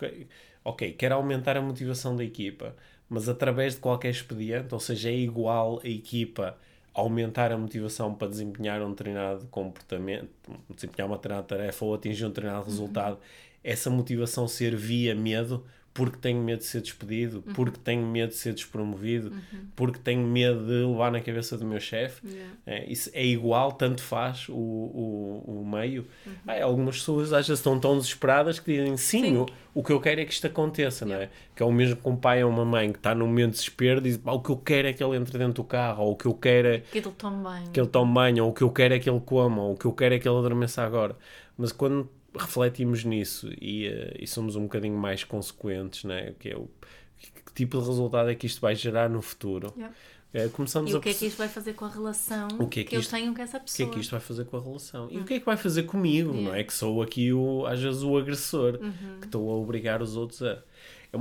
[0.63, 2.75] ok, quero aumentar a motivação da equipa,
[3.07, 6.57] mas através de qualquer expediente, ou seja, é igual a equipa
[6.95, 10.29] aumentar a motivação para desempenhar um determinado comportamento,
[10.73, 13.19] desempenhar uma determinada tarefa ou atingir um determinado resultado,
[13.61, 18.35] essa motivação ser via medo, porque tenho medo de ser despedido, porque tenho medo de
[18.35, 19.31] ser despromovido,
[19.77, 22.27] porque tenho medo de levar na cabeça do meu chefe.
[22.27, 22.53] Yeah.
[22.65, 26.05] É, isso é igual, tanto faz o, o, o meio.
[26.45, 29.37] Ah, algumas pessoas às vezes estão tão desesperadas que dizem sim, Sim.
[29.37, 31.29] O, o que eu quero é que isto aconteça, não é?
[31.55, 33.57] Que é o mesmo com um pai ou uma mãe que está num momento de
[33.59, 36.11] desespero diz "Pá, o que eu quero é que ele entre dentro do carro, ou
[36.11, 37.71] o que eu quero é Que ele tome bem.
[37.71, 39.77] que ele tome banho, ou o que eu quero é que ele coma, ou o
[39.77, 41.15] que eu quero é que ele adormeça agora.
[41.57, 46.33] Mas quando refletimos nisso e, eh, e somos um bocadinho mais consequentes, né?
[46.39, 46.69] que é o
[47.17, 49.95] que, tipo de resultado é que isto vai gerar no futuro, Yeah.
[50.33, 52.81] eh, começamos E o que é que isto vai fazer com a relação O que
[52.81, 53.89] é que, que eu isto- tenho com essa o que pessoa?
[53.89, 55.83] é que isto vai fazer com a relação e o que é que vai fazer
[55.83, 56.41] comigo, não é?
[56.43, 56.63] Yeah.
[56.65, 58.77] Que sou aqui, o, às vezes, o agressor,
[59.19, 60.61] que estou a obrigar os outros a.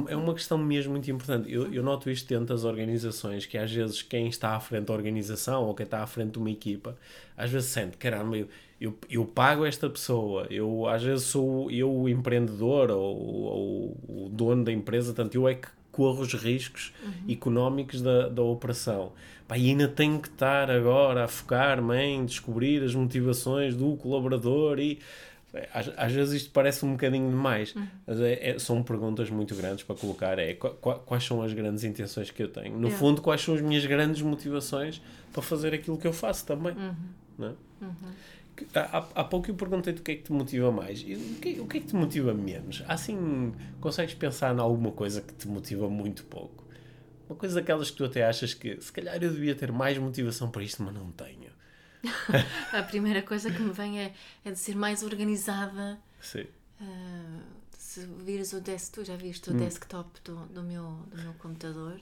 [0.08, 1.52] É, é uma questão mesmo muito importante.
[1.52, 4.92] Eu, eu noto isto dentro das organizações, que às vezes quem está à frente da
[4.92, 6.96] organização ou quem está à frente de uma equipa,
[7.36, 8.48] às vezes sente, caramba, eu,
[8.80, 14.28] eu, eu pago esta pessoa, eu às vezes sou eu o empreendedor ou, ou o
[14.30, 17.32] dono da empresa, tanto eu é que corro os riscos uhum.
[17.32, 19.12] económicos da, da operação.
[19.46, 24.80] Pá, e ainda tenho que estar agora a focar-me em descobrir as motivações do colaborador
[24.80, 24.98] e
[25.72, 27.86] às, às vezes isto parece um bocadinho demais, uhum.
[28.06, 30.38] mas é, é, são perguntas muito grandes para colocar.
[30.38, 32.78] É quais são as grandes intenções que eu tenho?
[32.78, 35.00] No fundo, quais são as minhas grandes motivações
[35.32, 36.74] para fazer aquilo que eu faço também?
[36.74, 36.94] Uhum.
[37.38, 37.52] Não é?
[37.82, 38.12] Uhum.
[38.74, 41.02] Há, há pouco eu perguntei-te o que é que te motiva mais.
[41.06, 42.82] E o, que, o que é que te motiva menos?
[42.86, 46.64] Assim, consegues pensar em alguma coisa que te motiva muito pouco?
[47.28, 50.50] Uma coisa daquelas que tu até achas que se calhar eu devia ter mais motivação
[50.50, 51.43] para isto, mas não tenho.
[52.72, 54.14] a primeira coisa que me vem é,
[54.44, 55.98] é de ser mais organizada.
[56.20, 56.46] Sim.
[56.80, 57.54] Uh,
[57.94, 59.56] se vires o desktop, já viste o hum.
[59.56, 62.00] desktop do, do, meu, do meu computador?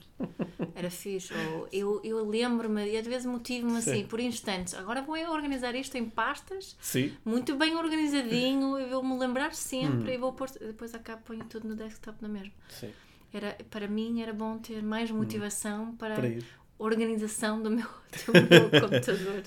[0.74, 1.34] Era fixe.
[1.34, 4.72] Ou eu, eu lembro-me, e às vezes motivo-me assim, por instantes.
[4.72, 7.12] Agora vou organizar isto em pastas, Sim.
[7.22, 10.14] muito bem organizadinho, eu vou-me lembrar sempre hum.
[10.14, 12.54] e vou pôr, depois acabo ponho tudo no desktop na mesma.
[12.70, 12.90] Sim.
[13.30, 15.18] Era, para mim era bom ter mais hum.
[15.18, 15.96] motivação hum.
[15.96, 16.32] para, para a
[16.78, 17.86] organização do meu,
[18.24, 19.42] do meu computador.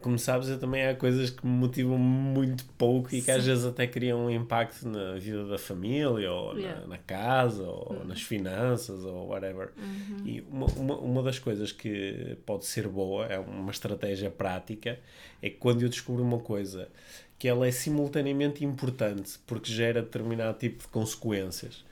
[0.00, 3.30] Como sabes, eu também há coisas que me motivam muito pouco e que Sim.
[3.32, 6.80] às vezes até criam um impacto na vida da família, ou yeah.
[6.80, 8.04] na, na, casa, ou uhum.
[8.04, 9.70] nas finanças, ou whatever.
[9.76, 10.26] Uhum.
[10.26, 14.98] E uma, uma, uma das coisas que pode ser boa, é uma estratégia prática,
[15.40, 16.88] é que quando eu descubro uma coisa
[17.38, 21.84] que ela é simultaneamente importante porque gera determinado tipo de consequências,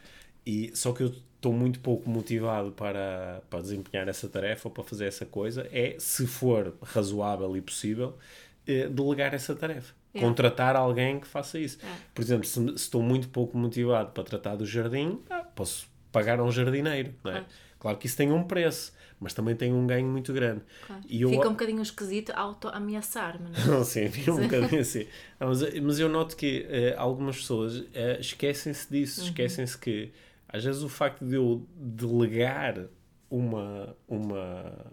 [0.45, 1.15] e só que eu
[1.47, 5.95] estou muito pouco motivado para, para desempenhar essa tarefa ou para fazer essa coisa, é,
[5.99, 8.19] se for razoável e possível,
[8.67, 9.95] eh, delegar essa tarefa.
[10.13, 10.21] É.
[10.21, 11.79] Contratar alguém que faça isso.
[11.85, 11.89] É.
[12.13, 16.41] Por exemplo, se, se, estou muito pouco motivado para tratar do jardim, ah, posso pagar
[16.41, 17.15] a um jardineiro.
[17.23, 17.45] Não é?
[17.79, 20.63] Claro que isso tem um preço, mas também tem um ganho muito grande.
[20.87, 21.03] Claro.
[21.09, 21.31] E eu...
[21.31, 23.51] Fica um bocadinho esquisito auto-ameaçar-me.
[23.67, 23.85] Não, é?
[23.85, 25.07] sim, fica um bocadinho assim.
[25.39, 27.87] Não, mas, mas, eu noto que uh, algumas pessoas uh,
[28.19, 29.27] esquecem-se disso, uhum.
[29.29, 30.11] esquecem-se que
[30.57, 32.87] às vezes o facto de eu delegar
[33.31, 34.87] uma, uma,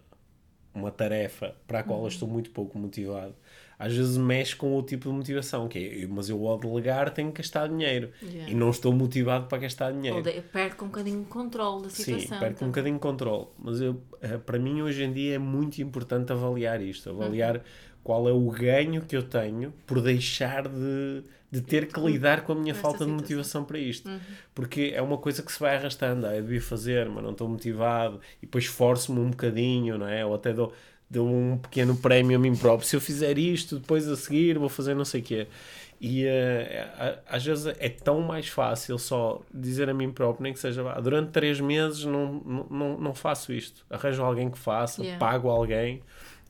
[0.74, 2.06] uma tarefa para a qual uhum.
[2.06, 3.34] eu estou muito pouco motivado,
[3.78, 7.32] às vezes mexe com o tipo de motivação, que é, mas eu ao delegar tenho
[7.32, 8.52] que gastar dinheiro yeah.
[8.52, 10.18] e não estou motivado para gastar dinheiro.
[10.18, 12.28] Ou de, perco um bocadinho o controle da situação.
[12.28, 13.48] Sim, perco um bocadinho o controle.
[13.58, 17.64] Mas eu, eh, para mim hoje em dia é muito importante avaliar isto, avaliar uhum.
[18.04, 22.54] Qual é o ganho que eu tenho por deixar de de ter que lidar com
[22.54, 24.10] a minha falta de motivação para isto.
[24.10, 24.20] Uhum.
[24.56, 26.26] Porque é uma coisa que se vai arrastando.
[26.26, 28.20] Ah, eu devia fazer, mas não estou motivado.
[28.42, 30.26] E depois esforço-me um bocadinho, não é?
[30.26, 30.74] Ou até dou,
[31.08, 32.90] dou um pequeno prémio a mim próprio.
[32.90, 35.48] Se eu fizer isto, depois a seguir vou fazer não sei o quê.
[36.02, 40.60] E uh, às vezes é tão mais fácil só dizer a mim próprio, nem que
[40.60, 43.86] seja durante três meses não, não, não faço isto.
[43.92, 45.20] Arranjo alguém que faça, yeah.
[45.20, 46.02] pago alguém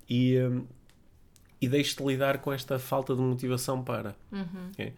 [0.09, 0.65] e, uh,
[1.63, 4.13] e deixo de lidar com esta falta de motivação para.
[4.29, 4.69] Uhum.
[4.73, 4.91] Okay?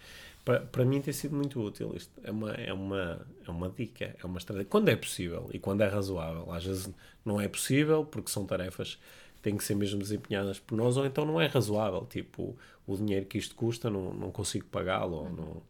[0.44, 2.12] Para, para mim tem sido muito útil isto.
[2.24, 4.68] É uma, é, uma, é uma dica, é uma estratégia.
[4.68, 6.52] Quando é possível e quando é razoável.
[6.52, 6.90] Às vezes
[7.24, 8.98] não é possível porque são tarefas
[9.36, 12.08] que têm que ser mesmo desempenhadas por nós ou então não é razoável.
[12.10, 15.62] Tipo, o dinheiro que isto custa não, não consigo pagá-lo ou não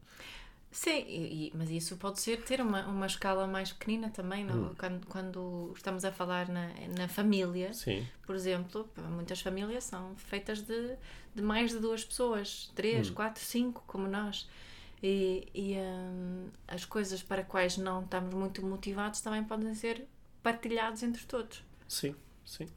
[0.76, 4.64] Sim, e, mas isso pode ser ter uma, uma escala mais pequenina também, não?
[4.66, 4.76] Hum.
[4.78, 8.06] Quando, quando estamos a falar na, na família, Sim.
[8.26, 10.98] por exemplo, muitas famílias são feitas de,
[11.34, 13.14] de mais de duas pessoas, três, hum.
[13.14, 14.50] quatro, cinco, como nós.
[15.02, 20.06] E, e hum, as coisas para quais não estamos muito motivados também podem ser
[20.44, 21.64] partilhados entre todos.
[21.88, 22.14] Sim.
[22.46, 22.68] Sim.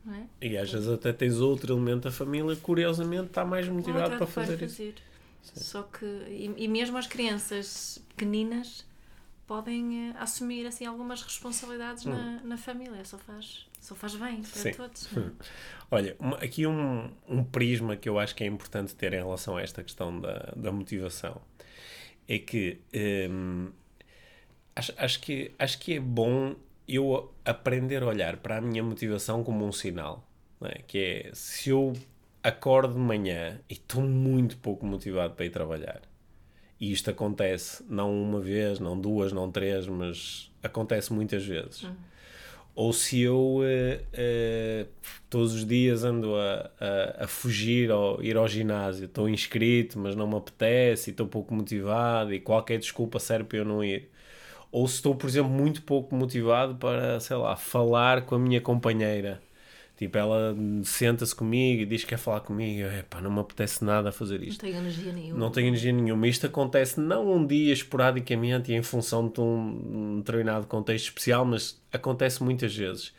[0.40, 0.46] É?
[0.46, 4.56] E às vezes até tens outro elemento da família curiosamente está mais motivado para fazer,
[4.56, 5.02] fazer isso.
[5.42, 5.60] Sim.
[5.60, 8.86] Só que, e, e, mesmo as crianças pequeninas
[9.46, 12.10] podem uh, assumir assim algumas responsabilidades hum.
[12.10, 14.72] na, na família, só faz, só faz bem para Sim.
[14.72, 15.08] todos.
[15.16, 15.30] É?
[15.90, 19.56] Olha, uma, aqui um, um prisma que eu acho que é importante ter em relação
[19.56, 21.40] a esta questão da, da motivação
[22.28, 22.78] é que
[23.30, 23.70] um,
[24.76, 26.54] acho, acho, que acho que é bom
[26.86, 30.28] eu aprender a olhar para a minha motivação como um sinal.
[30.60, 30.82] É?
[30.86, 31.94] Que é se eu
[32.42, 36.02] acordo de manhã e estou muito pouco motivado para ir trabalhar.
[36.80, 41.82] E isto acontece não uma vez, não duas, não três, mas acontece muitas vezes.
[41.82, 41.94] Uhum.
[42.74, 44.88] Ou se eu uh, uh,
[45.28, 50.14] todos os dias ando a, a, a, fugir ou ir ao ginásio, estou inscrito, mas
[50.14, 54.08] não me apetece e estou pouco motivado e qualquer desculpa serve para eu não ir.
[54.70, 58.60] Ou se estou, por exemplo, muito pouco motivado para, sei lá, falar com a minha
[58.60, 59.42] companheira
[59.98, 62.88] Tipo, ela senta-se comigo e diz que quer falar comigo.
[62.88, 64.60] Epá, não me apetece nada fazer Não isto.
[64.60, 65.38] tenho energia nenhuma.
[65.40, 66.28] Não tenho energia nenhuma.
[66.28, 71.82] Isto acontece não um dia esporadicamente e em função de um, determinado contexto especial, mas
[71.92, 73.12] acontece muitas vezes.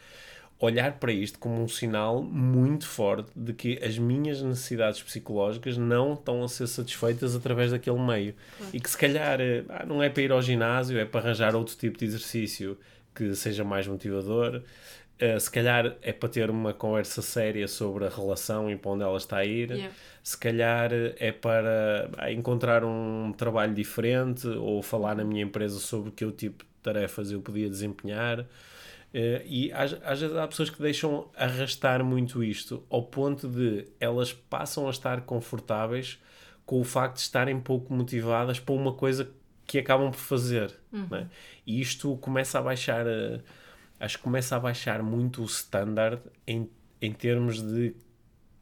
[0.58, 6.14] Olhar para isto como um sinal muito forte de que as minhas necessidades psicológicas não
[6.14, 8.34] estão a ser satisfeitas através daquele meio.
[8.72, 11.56] E que se calhar eh, ah, não é para ir ao ginásio, é para arranjar
[11.58, 12.78] outro tipo de exercício
[13.14, 14.62] que seja mais motivador.
[15.20, 19.04] Eh, se calhar é para ter uma conversa séria sobre a relação e para onde
[19.04, 19.72] ela está a ir.
[19.72, 19.94] Yeah.
[20.24, 26.12] Se calhar é para ah, encontrar um trabalho diferente ou falar na minha empresa sobre
[26.12, 28.46] que tipo de tarefas eu podia desempenhar.
[29.14, 33.88] Eh, e às, às vezes há pessoas que deixam arrastar muito isto ao ponto de
[34.00, 36.20] elas passam a estar confortáveis
[36.66, 39.30] com o facto de estarem pouco motivadas para uma coisa
[39.66, 40.72] que acabam por fazer.
[40.92, 41.28] não é?
[41.66, 43.40] E isto começa a baixar, eh,
[44.00, 46.70] acho que começa a baixar muito o standard em,
[47.02, 47.96] em termos de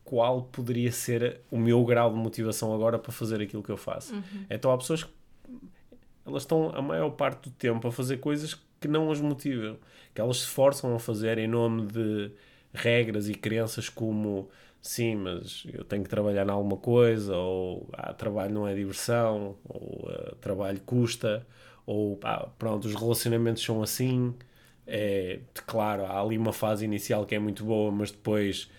[0.03, 4.15] qual poderia ser o meu grau de motivação agora para fazer aquilo que eu faço.
[4.49, 5.11] Então há pessoas que
[6.25, 9.77] elas estão a maior parte do tempo a fazer coisas que não as motivam,
[10.13, 12.31] que elas se forçam a fazer em nome de
[12.73, 14.49] regras e crenças como
[14.81, 19.57] sim, mas eu tenho que trabalhar em alguma coisa, ou ah, trabalho não é diversão,
[19.67, 21.45] ou ah, trabalho custa,
[21.85, 24.33] ou ah, pronto, os relacionamentos são assim.
[24.87, 28.69] É, claro, há ali uma fase inicial que é muito boa, mas depois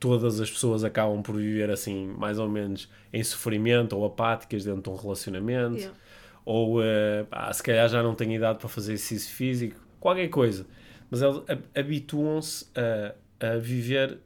[0.00, 4.82] todas as pessoas acabam por viver assim, mais ou menos em sofrimento ou apáticas dentro
[4.82, 5.96] de um relacionamento Yeah.
[6.44, 10.66] ou eh, pá, se calhar já não tenho idade para fazer exercício físico, qualquer coisa.
[11.10, 13.14] Mas elas ha- habituam-se a,
[13.54, 14.18] a viver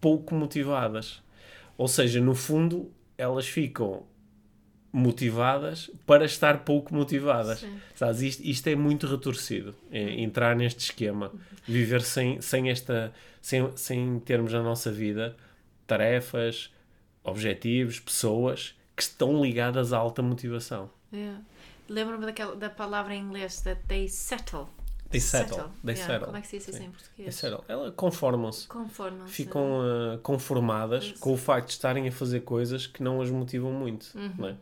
[0.00, 1.22] pouco motivadas.
[1.78, 4.04] Ou seja, no fundo, elas ficam
[4.94, 7.58] motivadas para estar pouco motivadas.
[7.58, 7.80] Sim.
[7.96, 8.22] Sabes?
[8.22, 11.32] Isto, isto é muito retorcido, é, entrar neste esquema,
[11.66, 15.36] viver sem, sem, esta, sem, sem termos na nossa vida
[15.84, 16.72] tarefas,
[17.24, 20.88] objetivos, pessoas que estão ligadas à alta motivação.
[21.12, 21.40] Yeah.
[21.88, 24.68] Lembro-me daquela, da palavra em inglês, that they settle.
[25.14, 25.64] They settle.
[25.84, 26.06] They Yeah.
[26.06, 26.26] settle.
[26.26, 27.34] Como é que se diz isso em They português?
[27.36, 27.64] settle.
[27.68, 28.66] Elas conformam-se.
[28.66, 29.32] Conformam-se.
[29.32, 31.18] Ficam ah, conformadas Isso.
[31.20, 34.06] com o facto de estarem a fazer coisas que não as motivam muito.
[34.14, 34.32] Uhum.
[34.38, 34.56] não é?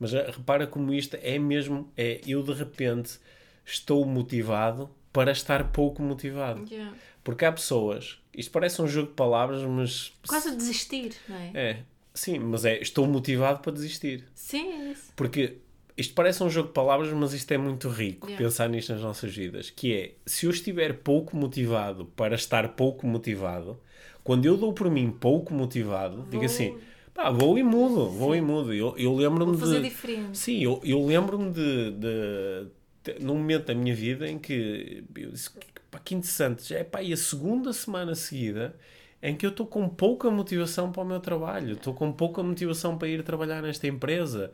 [0.00, 3.18] Mas ah, repara como isto é mesmo, é eu de repente
[3.64, 6.64] estou motivado para estar pouco motivado.
[6.68, 6.92] Yeah.
[7.22, 11.50] Porque há pessoas, isto parece um jogo de palavras, mas Quase desistir, não é?
[11.54, 14.24] é, sim, mas é, estou motivado para desistir.
[14.34, 15.12] Sim, é isso.
[15.14, 15.58] Porque
[16.02, 18.44] isto parece um jogo de palavras, mas isto é muito rico Yeah.
[18.44, 19.70] pensar nisto nas nossas vidas.
[19.70, 23.78] Que é, se eu estiver pouco motivado para estar pouco motivado,
[24.22, 26.78] quando eu dou por mim pouco motivado, digo assim,
[27.14, 28.72] pá, vou e mudo, vou e mudo.
[28.72, 29.88] Eu, eu lembro-me Vou fazer de...
[29.88, 30.36] diferente.
[30.38, 32.66] Sim, eu, eu lembro-me de, de,
[33.04, 35.50] de- num momento da minha vida em que eu disse,
[35.90, 38.74] pá, que interessante, já é pá, e a segunda semana seguida
[39.22, 42.98] em que eu estou com pouca motivação para o meu trabalho, estou com pouca motivação
[42.98, 44.50] para ir trabalhar nesta empresa.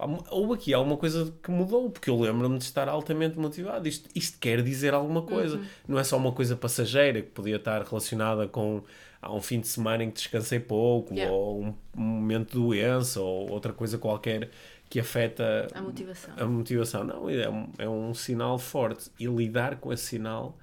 [0.00, 3.86] Pá, houve aqui alguma coisa que mudou, porque eu lembro-me de estar altamente motivado.
[3.86, 5.58] Isto, isto quer dizer alguma coisa.
[5.58, 5.64] Uhum.
[5.88, 8.82] Não é só uma coisa passageira que podia estar relacionada com
[9.20, 11.34] há um fim de semana em que descansei pouco, Yeah.
[11.34, 14.50] ou um, momento de doença, ou outra coisa qualquer
[14.88, 16.34] que afeta A motivação.
[16.36, 17.04] a motivação.
[17.04, 19.10] Não, é um, é um sinal forte.
[19.20, 20.56] E lidar com esse sinal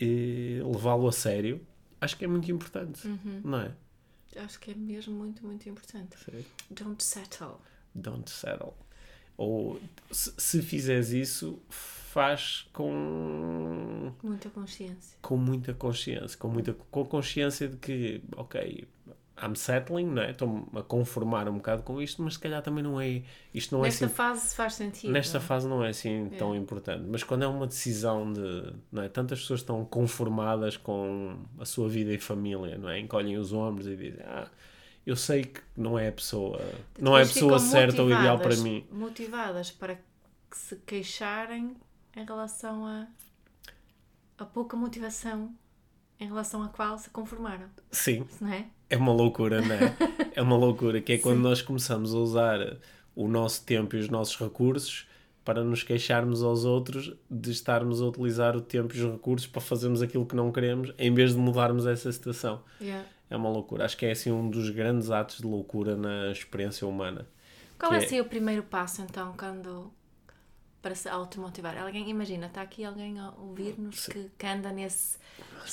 [0.00, 1.60] e levá-lo a sério,
[2.00, 3.06] acho que é muito importante.
[3.08, 3.40] Uhum.
[3.44, 3.72] Não é?
[4.36, 6.16] Acho que é mesmo muito, muito importante.
[6.70, 7.58] Don't settle.
[7.96, 8.74] Don't settle.
[9.36, 9.80] Ou
[10.10, 15.18] se, se fizeres isso, faz com, Muita consciência.
[15.20, 18.88] com muita consciência, com muita com consciência de que, ok,
[19.42, 20.30] I'm settling, não é?
[20.30, 23.22] Estou-me a conformar um bocado com isto, mas se calhar também não é.
[23.52, 25.12] Isto não Nesta é assim fase faz sentido.
[25.12, 25.46] Nesta não é?
[25.46, 28.72] fase não é assim tão importante, mas quando é uma decisão de.
[28.90, 29.08] Não é?
[29.10, 32.98] Tantas pessoas estão conformadas com a sua vida e família, não é?
[32.98, 34.48] Encolhem os ombros e dizem: Ah,
[35.06, 36.60] eu sei que não é a pessoa,
[36.98, 38.84] não é a pessoa certa ou ideal para mim.
[38.90, 41.76] Motivadas para que se queixarem
[42.16, 43.06] em relação a,
[44.36, 45.54] a pouca motivação
[46.18, 48.66] em relação à qual se conformaram, Sim, não é?
[48.88, 49.96] é uma loucura, não é?
[50.34, 52.76] É uma loucura, que é quando nós começamos a usar
[53.14, 55.06] o nosso tempo e os nossos recursos
[55.42, 59.62] para nos queixarmos aos outros de estarmos a utilizar o tempo e os recursos para
[59.62, 62.62] fazermos aquilo que não queremos, em vez de mudarmos essa situação.
[62.80, 63.06] Yeah.
[63.28, 63.84] É uma loucura.
[63.84, 67.26] Acho que é assim um dos grandes atos de loucura na experiência humana.
[67.78, 69.92] Qual é é- assim o primeiro passo então quando
[70.80, 71.76] para se automotivar?
[71.76, 75.18] Alguém, imagina, está aqui alguém a ouvir-nos que, que anda nesse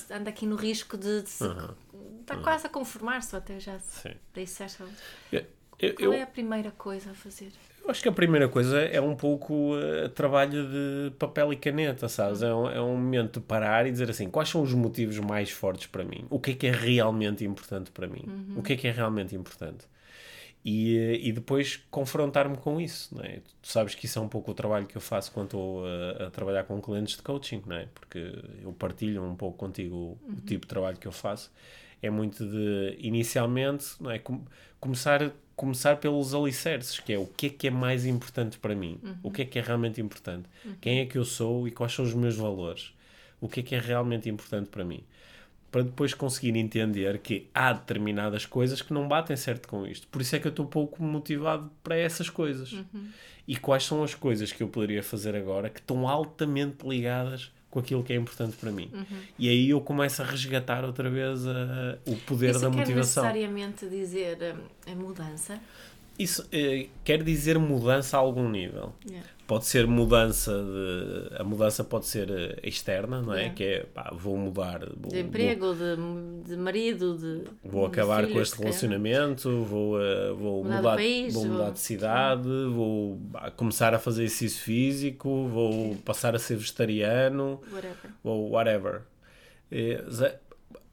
[0.09, 1.43] anda aqui no risco de, de se,
[2.21, 4.15] está quase a conformar-se até já Sim.
[4.45, 4.87] settle.
[5.31, 5.45] Eu,
[5.79, 7.51] Eu, Qual é a primeira coisa a fazer?
[7.83, 12.07] Eu acho que a primeira coisa é um pouco uh, trabalho de papel e caneta,
[12.07, 12.41] sabes?
[12.41, 15.51] É um, é um momento de parar e dizer assim: quais são os motivos mais
[15.51, 16.25] fortes para mim?
[16.29, 18.25] O que é que é realmente importante para mim?
[18.55, 19.85] O que é que é realmente importante?
[20.65, 23.39] E, uh, e depois confrontar-me com isso, não é?
[23.61, 26.27] Tu sabes que isso é um pouco o trabalho que eu faço quando estou a,
[26.27, 27.87] a trabalhar com clientes de coaching, não é?
[27.93, 31.51] Porque eu partilho um pouco contigo o, o tipo de trabalho que eu faço.
[32.01, 34.19] É muito de, inicialmente, não é?
[34.19, 34.43] Com-
[34.83, 38.99] começar, começar pelos alicerces, que é o que é que é mais importante para mim,
[39.23, 40.43] o que é que é realmente importante,
[40.81, 42.93] quem é que eu sou e quais são os meus valores,
[43.39, 45.01] o que é que é realmente importante para mim.
[45.71, 50.05] Para depois conseguir entender que há determinadas coisas que não batem certo com isto.
[50.09, 52.75] Por isso é que eu estou pouco motivado para essas coisas.
[53.47, 57.79] E quais são as coisas que eu poderia fazer agora que estão altamente ligadas com
[57.79, 58.87] aquilo que é importante para mim.
[59.39, 63.23] E aí eu começo a resgatar outra vez a- o poder Isso da quer motivação.
[63.23, 65.59] necessariamente dizer hum, a mudança?
[66.19, 68.93] Isso eh, quer dizer mudança a algum nível.
[69.09, 69.27] Yeah.
[69.45, 71.35] Pode ser mudança de.
[71.37, 73.39] A mudança pode ser eh, externa, não é?
[73.39, 73.55] Yeah.
[73.55, 74.79] Que é pá, vou mudar.
[74.95, 77.43] Vou, De emprego, de, de marido, de.
[77.61, 81.63] Vou, vou acabar com este relacionamento, vou, eh, vou Mudar de mudar, país, vou mudar
[81.65, 87.59] vou- de cidade, vou bah, começar a fazer exercício físico, vou passar a ser vegetariano,
[87.71, 88.11] Whatever.
[88.23, 89.01] ou whatever.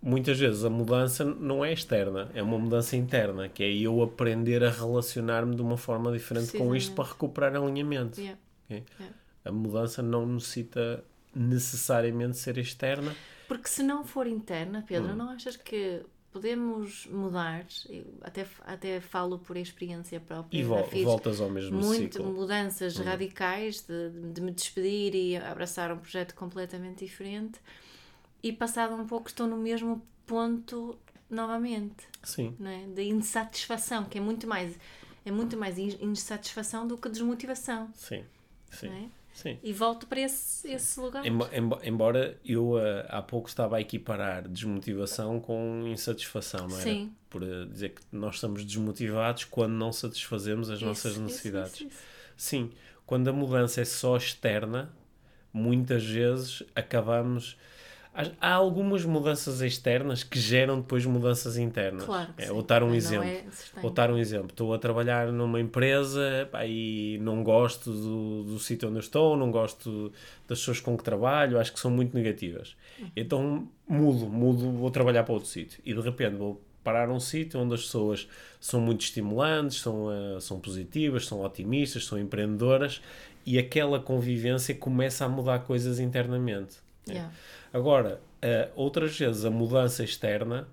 [0.03, 4.65] Muitas vezes a mudança não é externa, é uma mudança interna, que é eu aprender
[4.65, 8.19] a relacionar-me de uma forma diferente com isto para recuperar alinhamento.
[8.19, 8.41] Yeah.
[8.65, 8.85] ok?
[8.99, 9.17] Yeah.
[9.45, 13.15] A mudança não necessita necessariamente ser externa.
[13.47, 14.85] Porque se não for interna, Hum.
[14.87, 16.01] Pedro, não achas que
[16.33, 17.67] podemos mudar?
[17.89, 20.57] Eu até, até falo por experiência própria.
[20.59, 22.31] E vol- fiz voltas ao mesmo muito ciclo.
[22.31, 22.35] Hum.
[22.35, 27.59] mudanças radicais de, de me despedir e abraçar um projeto completamente diferente
[28.43, 32.87] e passado um pouco estou no mesmo ponto novamente, Sim, não é?
[32.87, 34.79] De insatisfação, que é muito mais
[35.25, 38.25] é muito mais in- insatisfação do que desmotivação, sim,
[38.71, 38.89] sim.
[38.89, 39.09] é?
[39.35, 39.59] sim.
[39.63, 41.25] E volto para esse, esse lugar.
[41.27, 46.85] Embo- embo- Embora eu ah, há pouco estava a equiparar desmotivação com insatisfação, não era?
[46.85, 47.13] Sim.
[47.29, 51.75] Por ah, dizer que nós estamos desmotivados quando não satisfazemos as Isso, nossas necessidades.
[51.75, 51.99] isso, isso.
[52.37, 52.71] Sim,
[53.07, 54.91] quando a mudança é só externa,
[55.53, 57.57] muitas vezes acabamos.
[58.41, 62.05] Há algumas mudanças externas que geram depois mudanças internas.
[62.05, 63.53] Claro É, sim, vou dar um mas não exemplo.
[63.77, 63.81] é.
[63.81, 64.49] Vou dar um exemplo.
[64.49, 69.37] Estou a trabalhar numa empresa pá, e não gosto do, do sítio onde eu estou,
[69.37, 70.13] não gosto
[70.49, 72.75] das pessoas com que trabalho, acho que são muito negativas.
[72.99, 73.11] Uhum.
[73.17, 75.81] Então mudo, mudo, vou trabalhar para outro sítio.
[75.85, 78.27] E de repente vou parar num sítio onde as pessoas
[78.61, 83.01] são muito estimulantes, são, eh, são positivas, são otimistas, são empreendedoras
[83.47, 86.77] e aquela convivência começa a mudar coisas internamente.
[87.09, 87.33] Yeah.
[87.73, 90.67] Agora, eh, outras vezes a mudança externa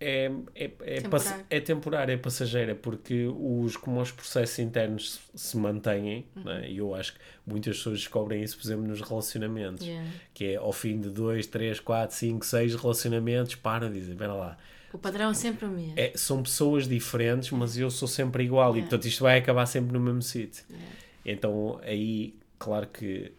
[0.00, 1.46] é, é, é, Temporária.
[1.50, 6.44] é temporária, é passageira, porque os, como os processos internos se, se mantêm, Uhum.
[6.44, 6.70] né?
[6.70, 10.08] e eu acho que muitas pessoas descobrem isso, por exemplo, nos relacionamentos, Yeah.
[10.32, 14.34] que é ao fim de dois, três, quatro, cinco, seis relacionamentos, param e dizem, espera
[14.34, 14.56] lá,
[14.92, 15.94] O padrão é sempre o mesmo.
[15.96, 18.90] é, são pessoas diferentes, mas eu sou sempre igual, e Yeah.
[18.90, 20.64] portanto isto vai acabar sempre no mesmo sítio.
[20.70, 20.88] Yeah.
[21.26, 23.32] Então aí, claro que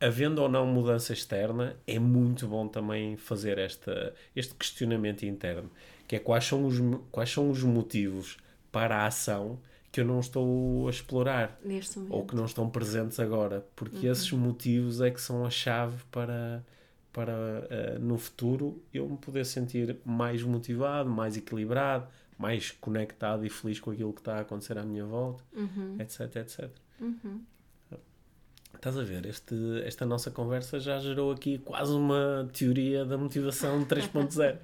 [0.00, 5.70] havendo ou não mudança externa, é muito bom também fazer esta, este questionamento interno,
[6.06, 6.76] que é quais são, os,
[7.10, 8.36] quais são os motivos
[8.70, 9.58] para a ação
[9.90, 11.58] que eu não estou a explorar
[12.10, 16.62] ou que não estão presentes agora, porque esses motivos é que são a chave para,
[17.12, 17.32] para
[17.70, 22.06] eh, no futuro eu me poder sentir mais motivado, mais equilibrado,
[22.38, 25.42] mais conectado e feliz com aquilo que está a acontecer à minha volta,
[25.98, 26.70] etc, etc.
[28.78, 33.84] Estás a ver, este, esta nossa conversa já gerou aqui quase uma teoria da motivação
[33.84, 34.56] 3.0.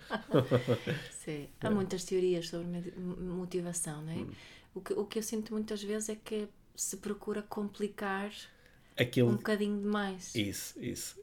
[1.10, 1.48] Sim.
[1.60, 4.16] Há muitas teorias sobre motivação, não é?
[4.18, 4.30] Hum.
[4.72, 6.46] O, que, o que eu sinto muitas vezes é que
[6.76, 8.30] se procura complicar
[8.96, 10.32] Aquilo, um bocadinho demais.
[10.36, 11.20] Isso, isso.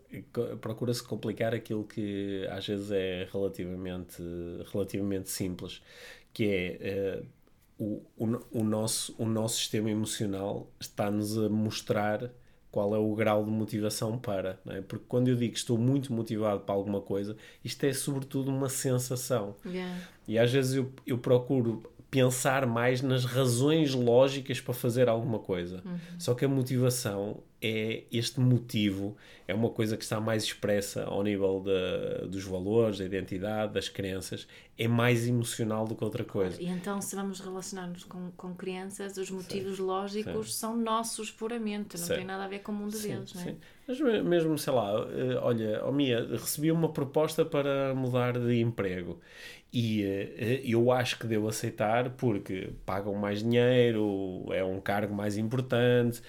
[0.60, 4.22] Procura-se complicar aquilo que às vezes é relativamente,
[4.70, 5.82] relativamente simples,
[6.34, 7.24] que é eh,
[7.80, 12.30] o, o, o nosso, o nosso sistema emocional está-nos a mostrar
[12.72, 14.82] qual é o grau de motivação para, é?
[14.82, 18.70] Porque quando eu digo que estou muito motivado para alguma coisa, isto é sobretudo uma
[18.70, 19.56] sensação.
[19.66, 20.00] Yeah.
[20.28, 25.84] E às vezes eu, eu procuro pensar mais nas razões lógicas para fazer alguma coisa.
[26.18, 29.16] Só que a motivação é este motivo
[29.48, 33.90] é uma coisa que está mais expressa ao nível de, dos valores, da identidade, das
[33.90, 34.48] crenças,
[34.78, 36.62] é mais emocional do que outra coisa.
[36.62, 40.60] E então, se vamos relacionar-nos com, com crianças, os motivos sim, lógicos sim.
[40.60, 42.16] são nossos puramente, não sim.
[42.16, 43.56] tem nada a ver com o mundo deles, não é?
[43.88, 49.20] Mas mesmo, sei lá, eh, olha, oh Mia, recebi uma proposta para mudar de emprego
[49.74, 55.38] e uh, eu acho que devo aceitar porque pagam mais dinheiro, é um cargo mais
[55.38, 56.22] importante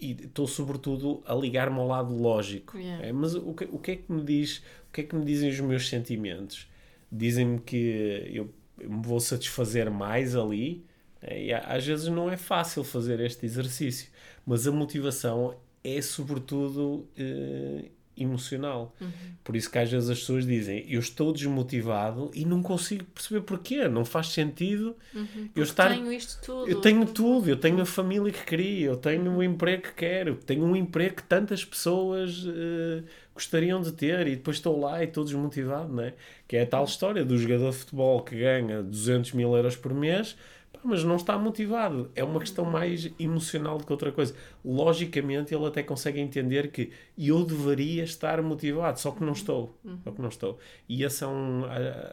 [0.00, 2.76] e estou sobretudo a ligar-me ao lado lógico.
[2.78, 3.06] Yeah.
[3.06, 4.58] É, mas o que, o que é que me diz,
[4.88, 6.68] o que é que me dizem os meus sentimentos?
[7.10, 10.84] Dizem-me que eu me vou satisfazer mais ali.
[11.22, 14.08] É, e às vezes não é fácil fazer este exercício,
[14.46, 15.54] mas a motivação
[15.84, 17.90] é sobretudo uh,
[18.20, 18.94] emocional.
[19.00, 19.10] Uhum.
[19.42, 23.40] Por isso que às vezes as pessoas dizem eu estou desmotivado e não consigo perceber
[23.40, 23.88] porquê.
[23.88, 25.48] Não faz sentido uhum.
[25.56, 25.88] eu estar.
[25.88, 26.70] Tenho isto tudo.
[26.70, 27.48] Eu tenho tudo.
[27.48, 28.86] Eu tenho a família que queria.
[28.86, 30.36] Eu tenho o emprego que quero.
[30.36, 33.04] Tenho um emprego que tantas pessoas uh,
[33.34, 36.14] gostariam de ter e depois estou lá e estou desmotivado, não é?
[36.46, 39.94] Que é a tal história do jogador de futebol que ganha 200 mil euros por
[39.94, 40.36] mês
[40.82, 42.10] mas não está motivado.
[42.14, 44.34] É uma questão mais emocional do que outra coisa.
[44.64, 49.78] Logicamente, ele até consegue entender que eu deveria estar motivado, só que não estou.
[50.04, 50.58] Só que não estou.
[50.88, 51.62] E esse é um,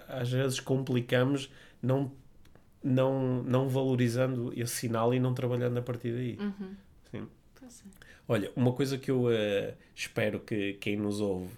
[0.07, 1.51] às vezes complicamos
[1.82, 2.11] não,
[2.84, 6.38] não, não valorizando esse sinal e não trabalhando a partir daí.
[6.39, 6.76] Uhum.
[7.11, 7.28] Sim.
[8.28, 11.51] Olha, uma coisa que eu uh, espero que quem nos ouve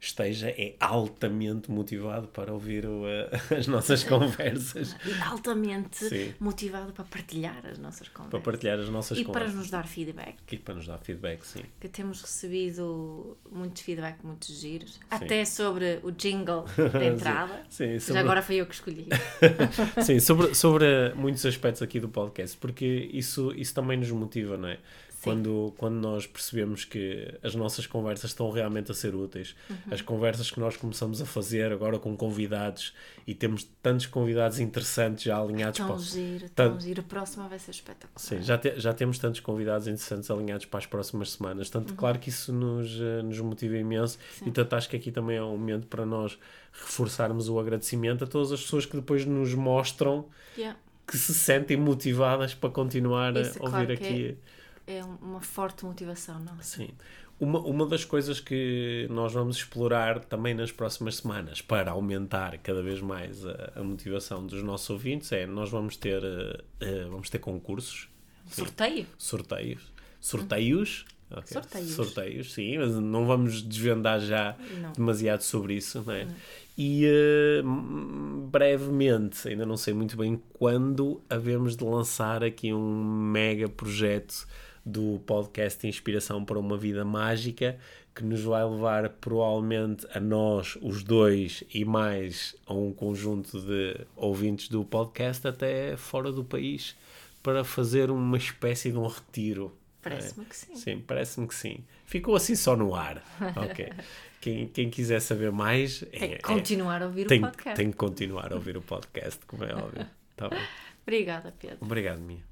[0.00, 4.96] esteja é altamente motivado para ouvir o, uh, as nossas conversas.
[5.04, 6.34] E altamente Sim.
[6.38, 8.30] motivado para partilhar as nossas conversas.
[8.30, 9.50] Para partilhar as nossas e conversas.
[9.50, 10.36] E para nos dar feedback.
[10.50, 11.62] E para nos dar feedback, sim.
[11.80, 14.94] Que temos recebido muitos feedback, muitos giros.
[14.94, 15.00] Sim.
[15.10, 17.62] Até sobre o jingle da entrada.
[17.68, 18.14] sim, sobre...
[18.14, 19.08] Já agora foi eu que escolhi.
[20.04, 24.68] sim, sobre, sobre muitos aspectos aqui do podcast, porque isso, isso também nos motiva, não
[24.68, 24.78] é?
[25.26, 29.56] Quando, quando nós percebemos que as nossas conversas estão realmente a ser úteis.
[29.68, 29.76] Uhum.
[29.90, 32.94] As conversas que nós começamos a fazer agora com convidados
[33.26, 36.80] e temos tantos convidados interessantes já alinhados tão para giro, tão Tant...
[36.80, 37.00] giro.
[37.00, 38.12] A próxima vai ser espetacular.
[38.16, 41.68] Sim, já, te, já temos tantos convidados interessantes alinhados para as próximas semanas.
[41.68, 41.96] Tanto, uhum.
[41.96, 44.46] claro que isso nos, eh, nos motiva imenso Sim.
[44.46, 46.38] e tanto acho que aqui também é um momento para nós
[46.72, 50.78] reforçarmos o agradecimento a todas as pessoas que depois nos mostram yeah.
[51.04, 54.38] que se sentem motivadas para continuar isso, a ouvir claro aqui.
[54.52, 54.55] É
[54.86, 56.78] é uma forte motivação nossa.
[56.78, 56.90] Sim.
[57.38, 62.82] Uma, uma das coisas que nós vamos explorar também nas próximas semanas para aumentar cada
[62.82, 67.38] vez mais a, a motivação dos nossos ouvintes é nós vamos ter, uh, vamos ter
[67.38, 68.08] concursos.
[68.48, 69.06] Sorteio?
[69.18, 69.92] Sorteios.
[70.18, 71.04] Sorteios.
[71.28, 71.52] Okay.
[71.52, 71.90] Sorteios.
[71.90, 74.92] Sorteios, sim, mas não vamos desvendar já não.
[74.92, 76.24] demasiado sobre isso, não é?
[76.24, 76.34] Não.
[76.78, 83.68] E uh, brevemente, ainda não sei muito bem quando, havemos de lançar aqui um mega
[83.68, 84.46] projeto
[84.86, 87.76] do podcast Inspiração para uma Vida Mágica,
[88.14, 94.06] que nos vai levar provavelmente a nós, os dois, e mais a um conjunto de
[94.14, 96.94] ouvintes do podcast até fora do país,
[97.42, 99.76] para fazer uma espécie de um retiro.
[100.00, 100.48] Parece-me é?
[100.48, 100.76] que sim.
[100.76, 101.84] Sim, parece-me que sim.
[102.06, 103.20] Ficou assim só no ar.
[103.56, 103.92] Ok.
[104.40, 106.04] quem, quem quiser saber mais.
[106.12, 107.76] É, tem que continuar a ouvir tem, o podcast.
[107.76, 110.06] Tem que continuar a ouvir o podcast, como é óbvio.
[110.36, 110.56] Tá bom.
[111.02, 111.78] Obrigada, Pedro.
[111.80, 112.42] Obrigado, Mia.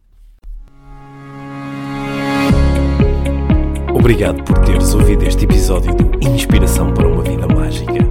[4.05, 8.07] Obrigado por teres ouvido este episódio do Inspiração para uma Vida Mágica.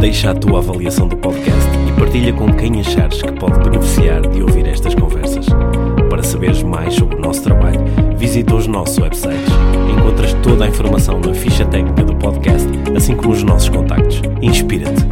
[0.00, 4.40] Deixa a tua avaliação do podcast e partilha com quem achares que pode beneficiar de
[4.40, 5.46] ouvir estas conversas.
[6.08, 7.80] Para saberes mais sobre o nosso trabalho,
[8.16, 9.52] visita os nossos websites.
[9.90, 14.22] Encontras toda a informação na ficha técnica do podcast, assim como os nossos contactos.
[14.40, 15.02] Inspira-te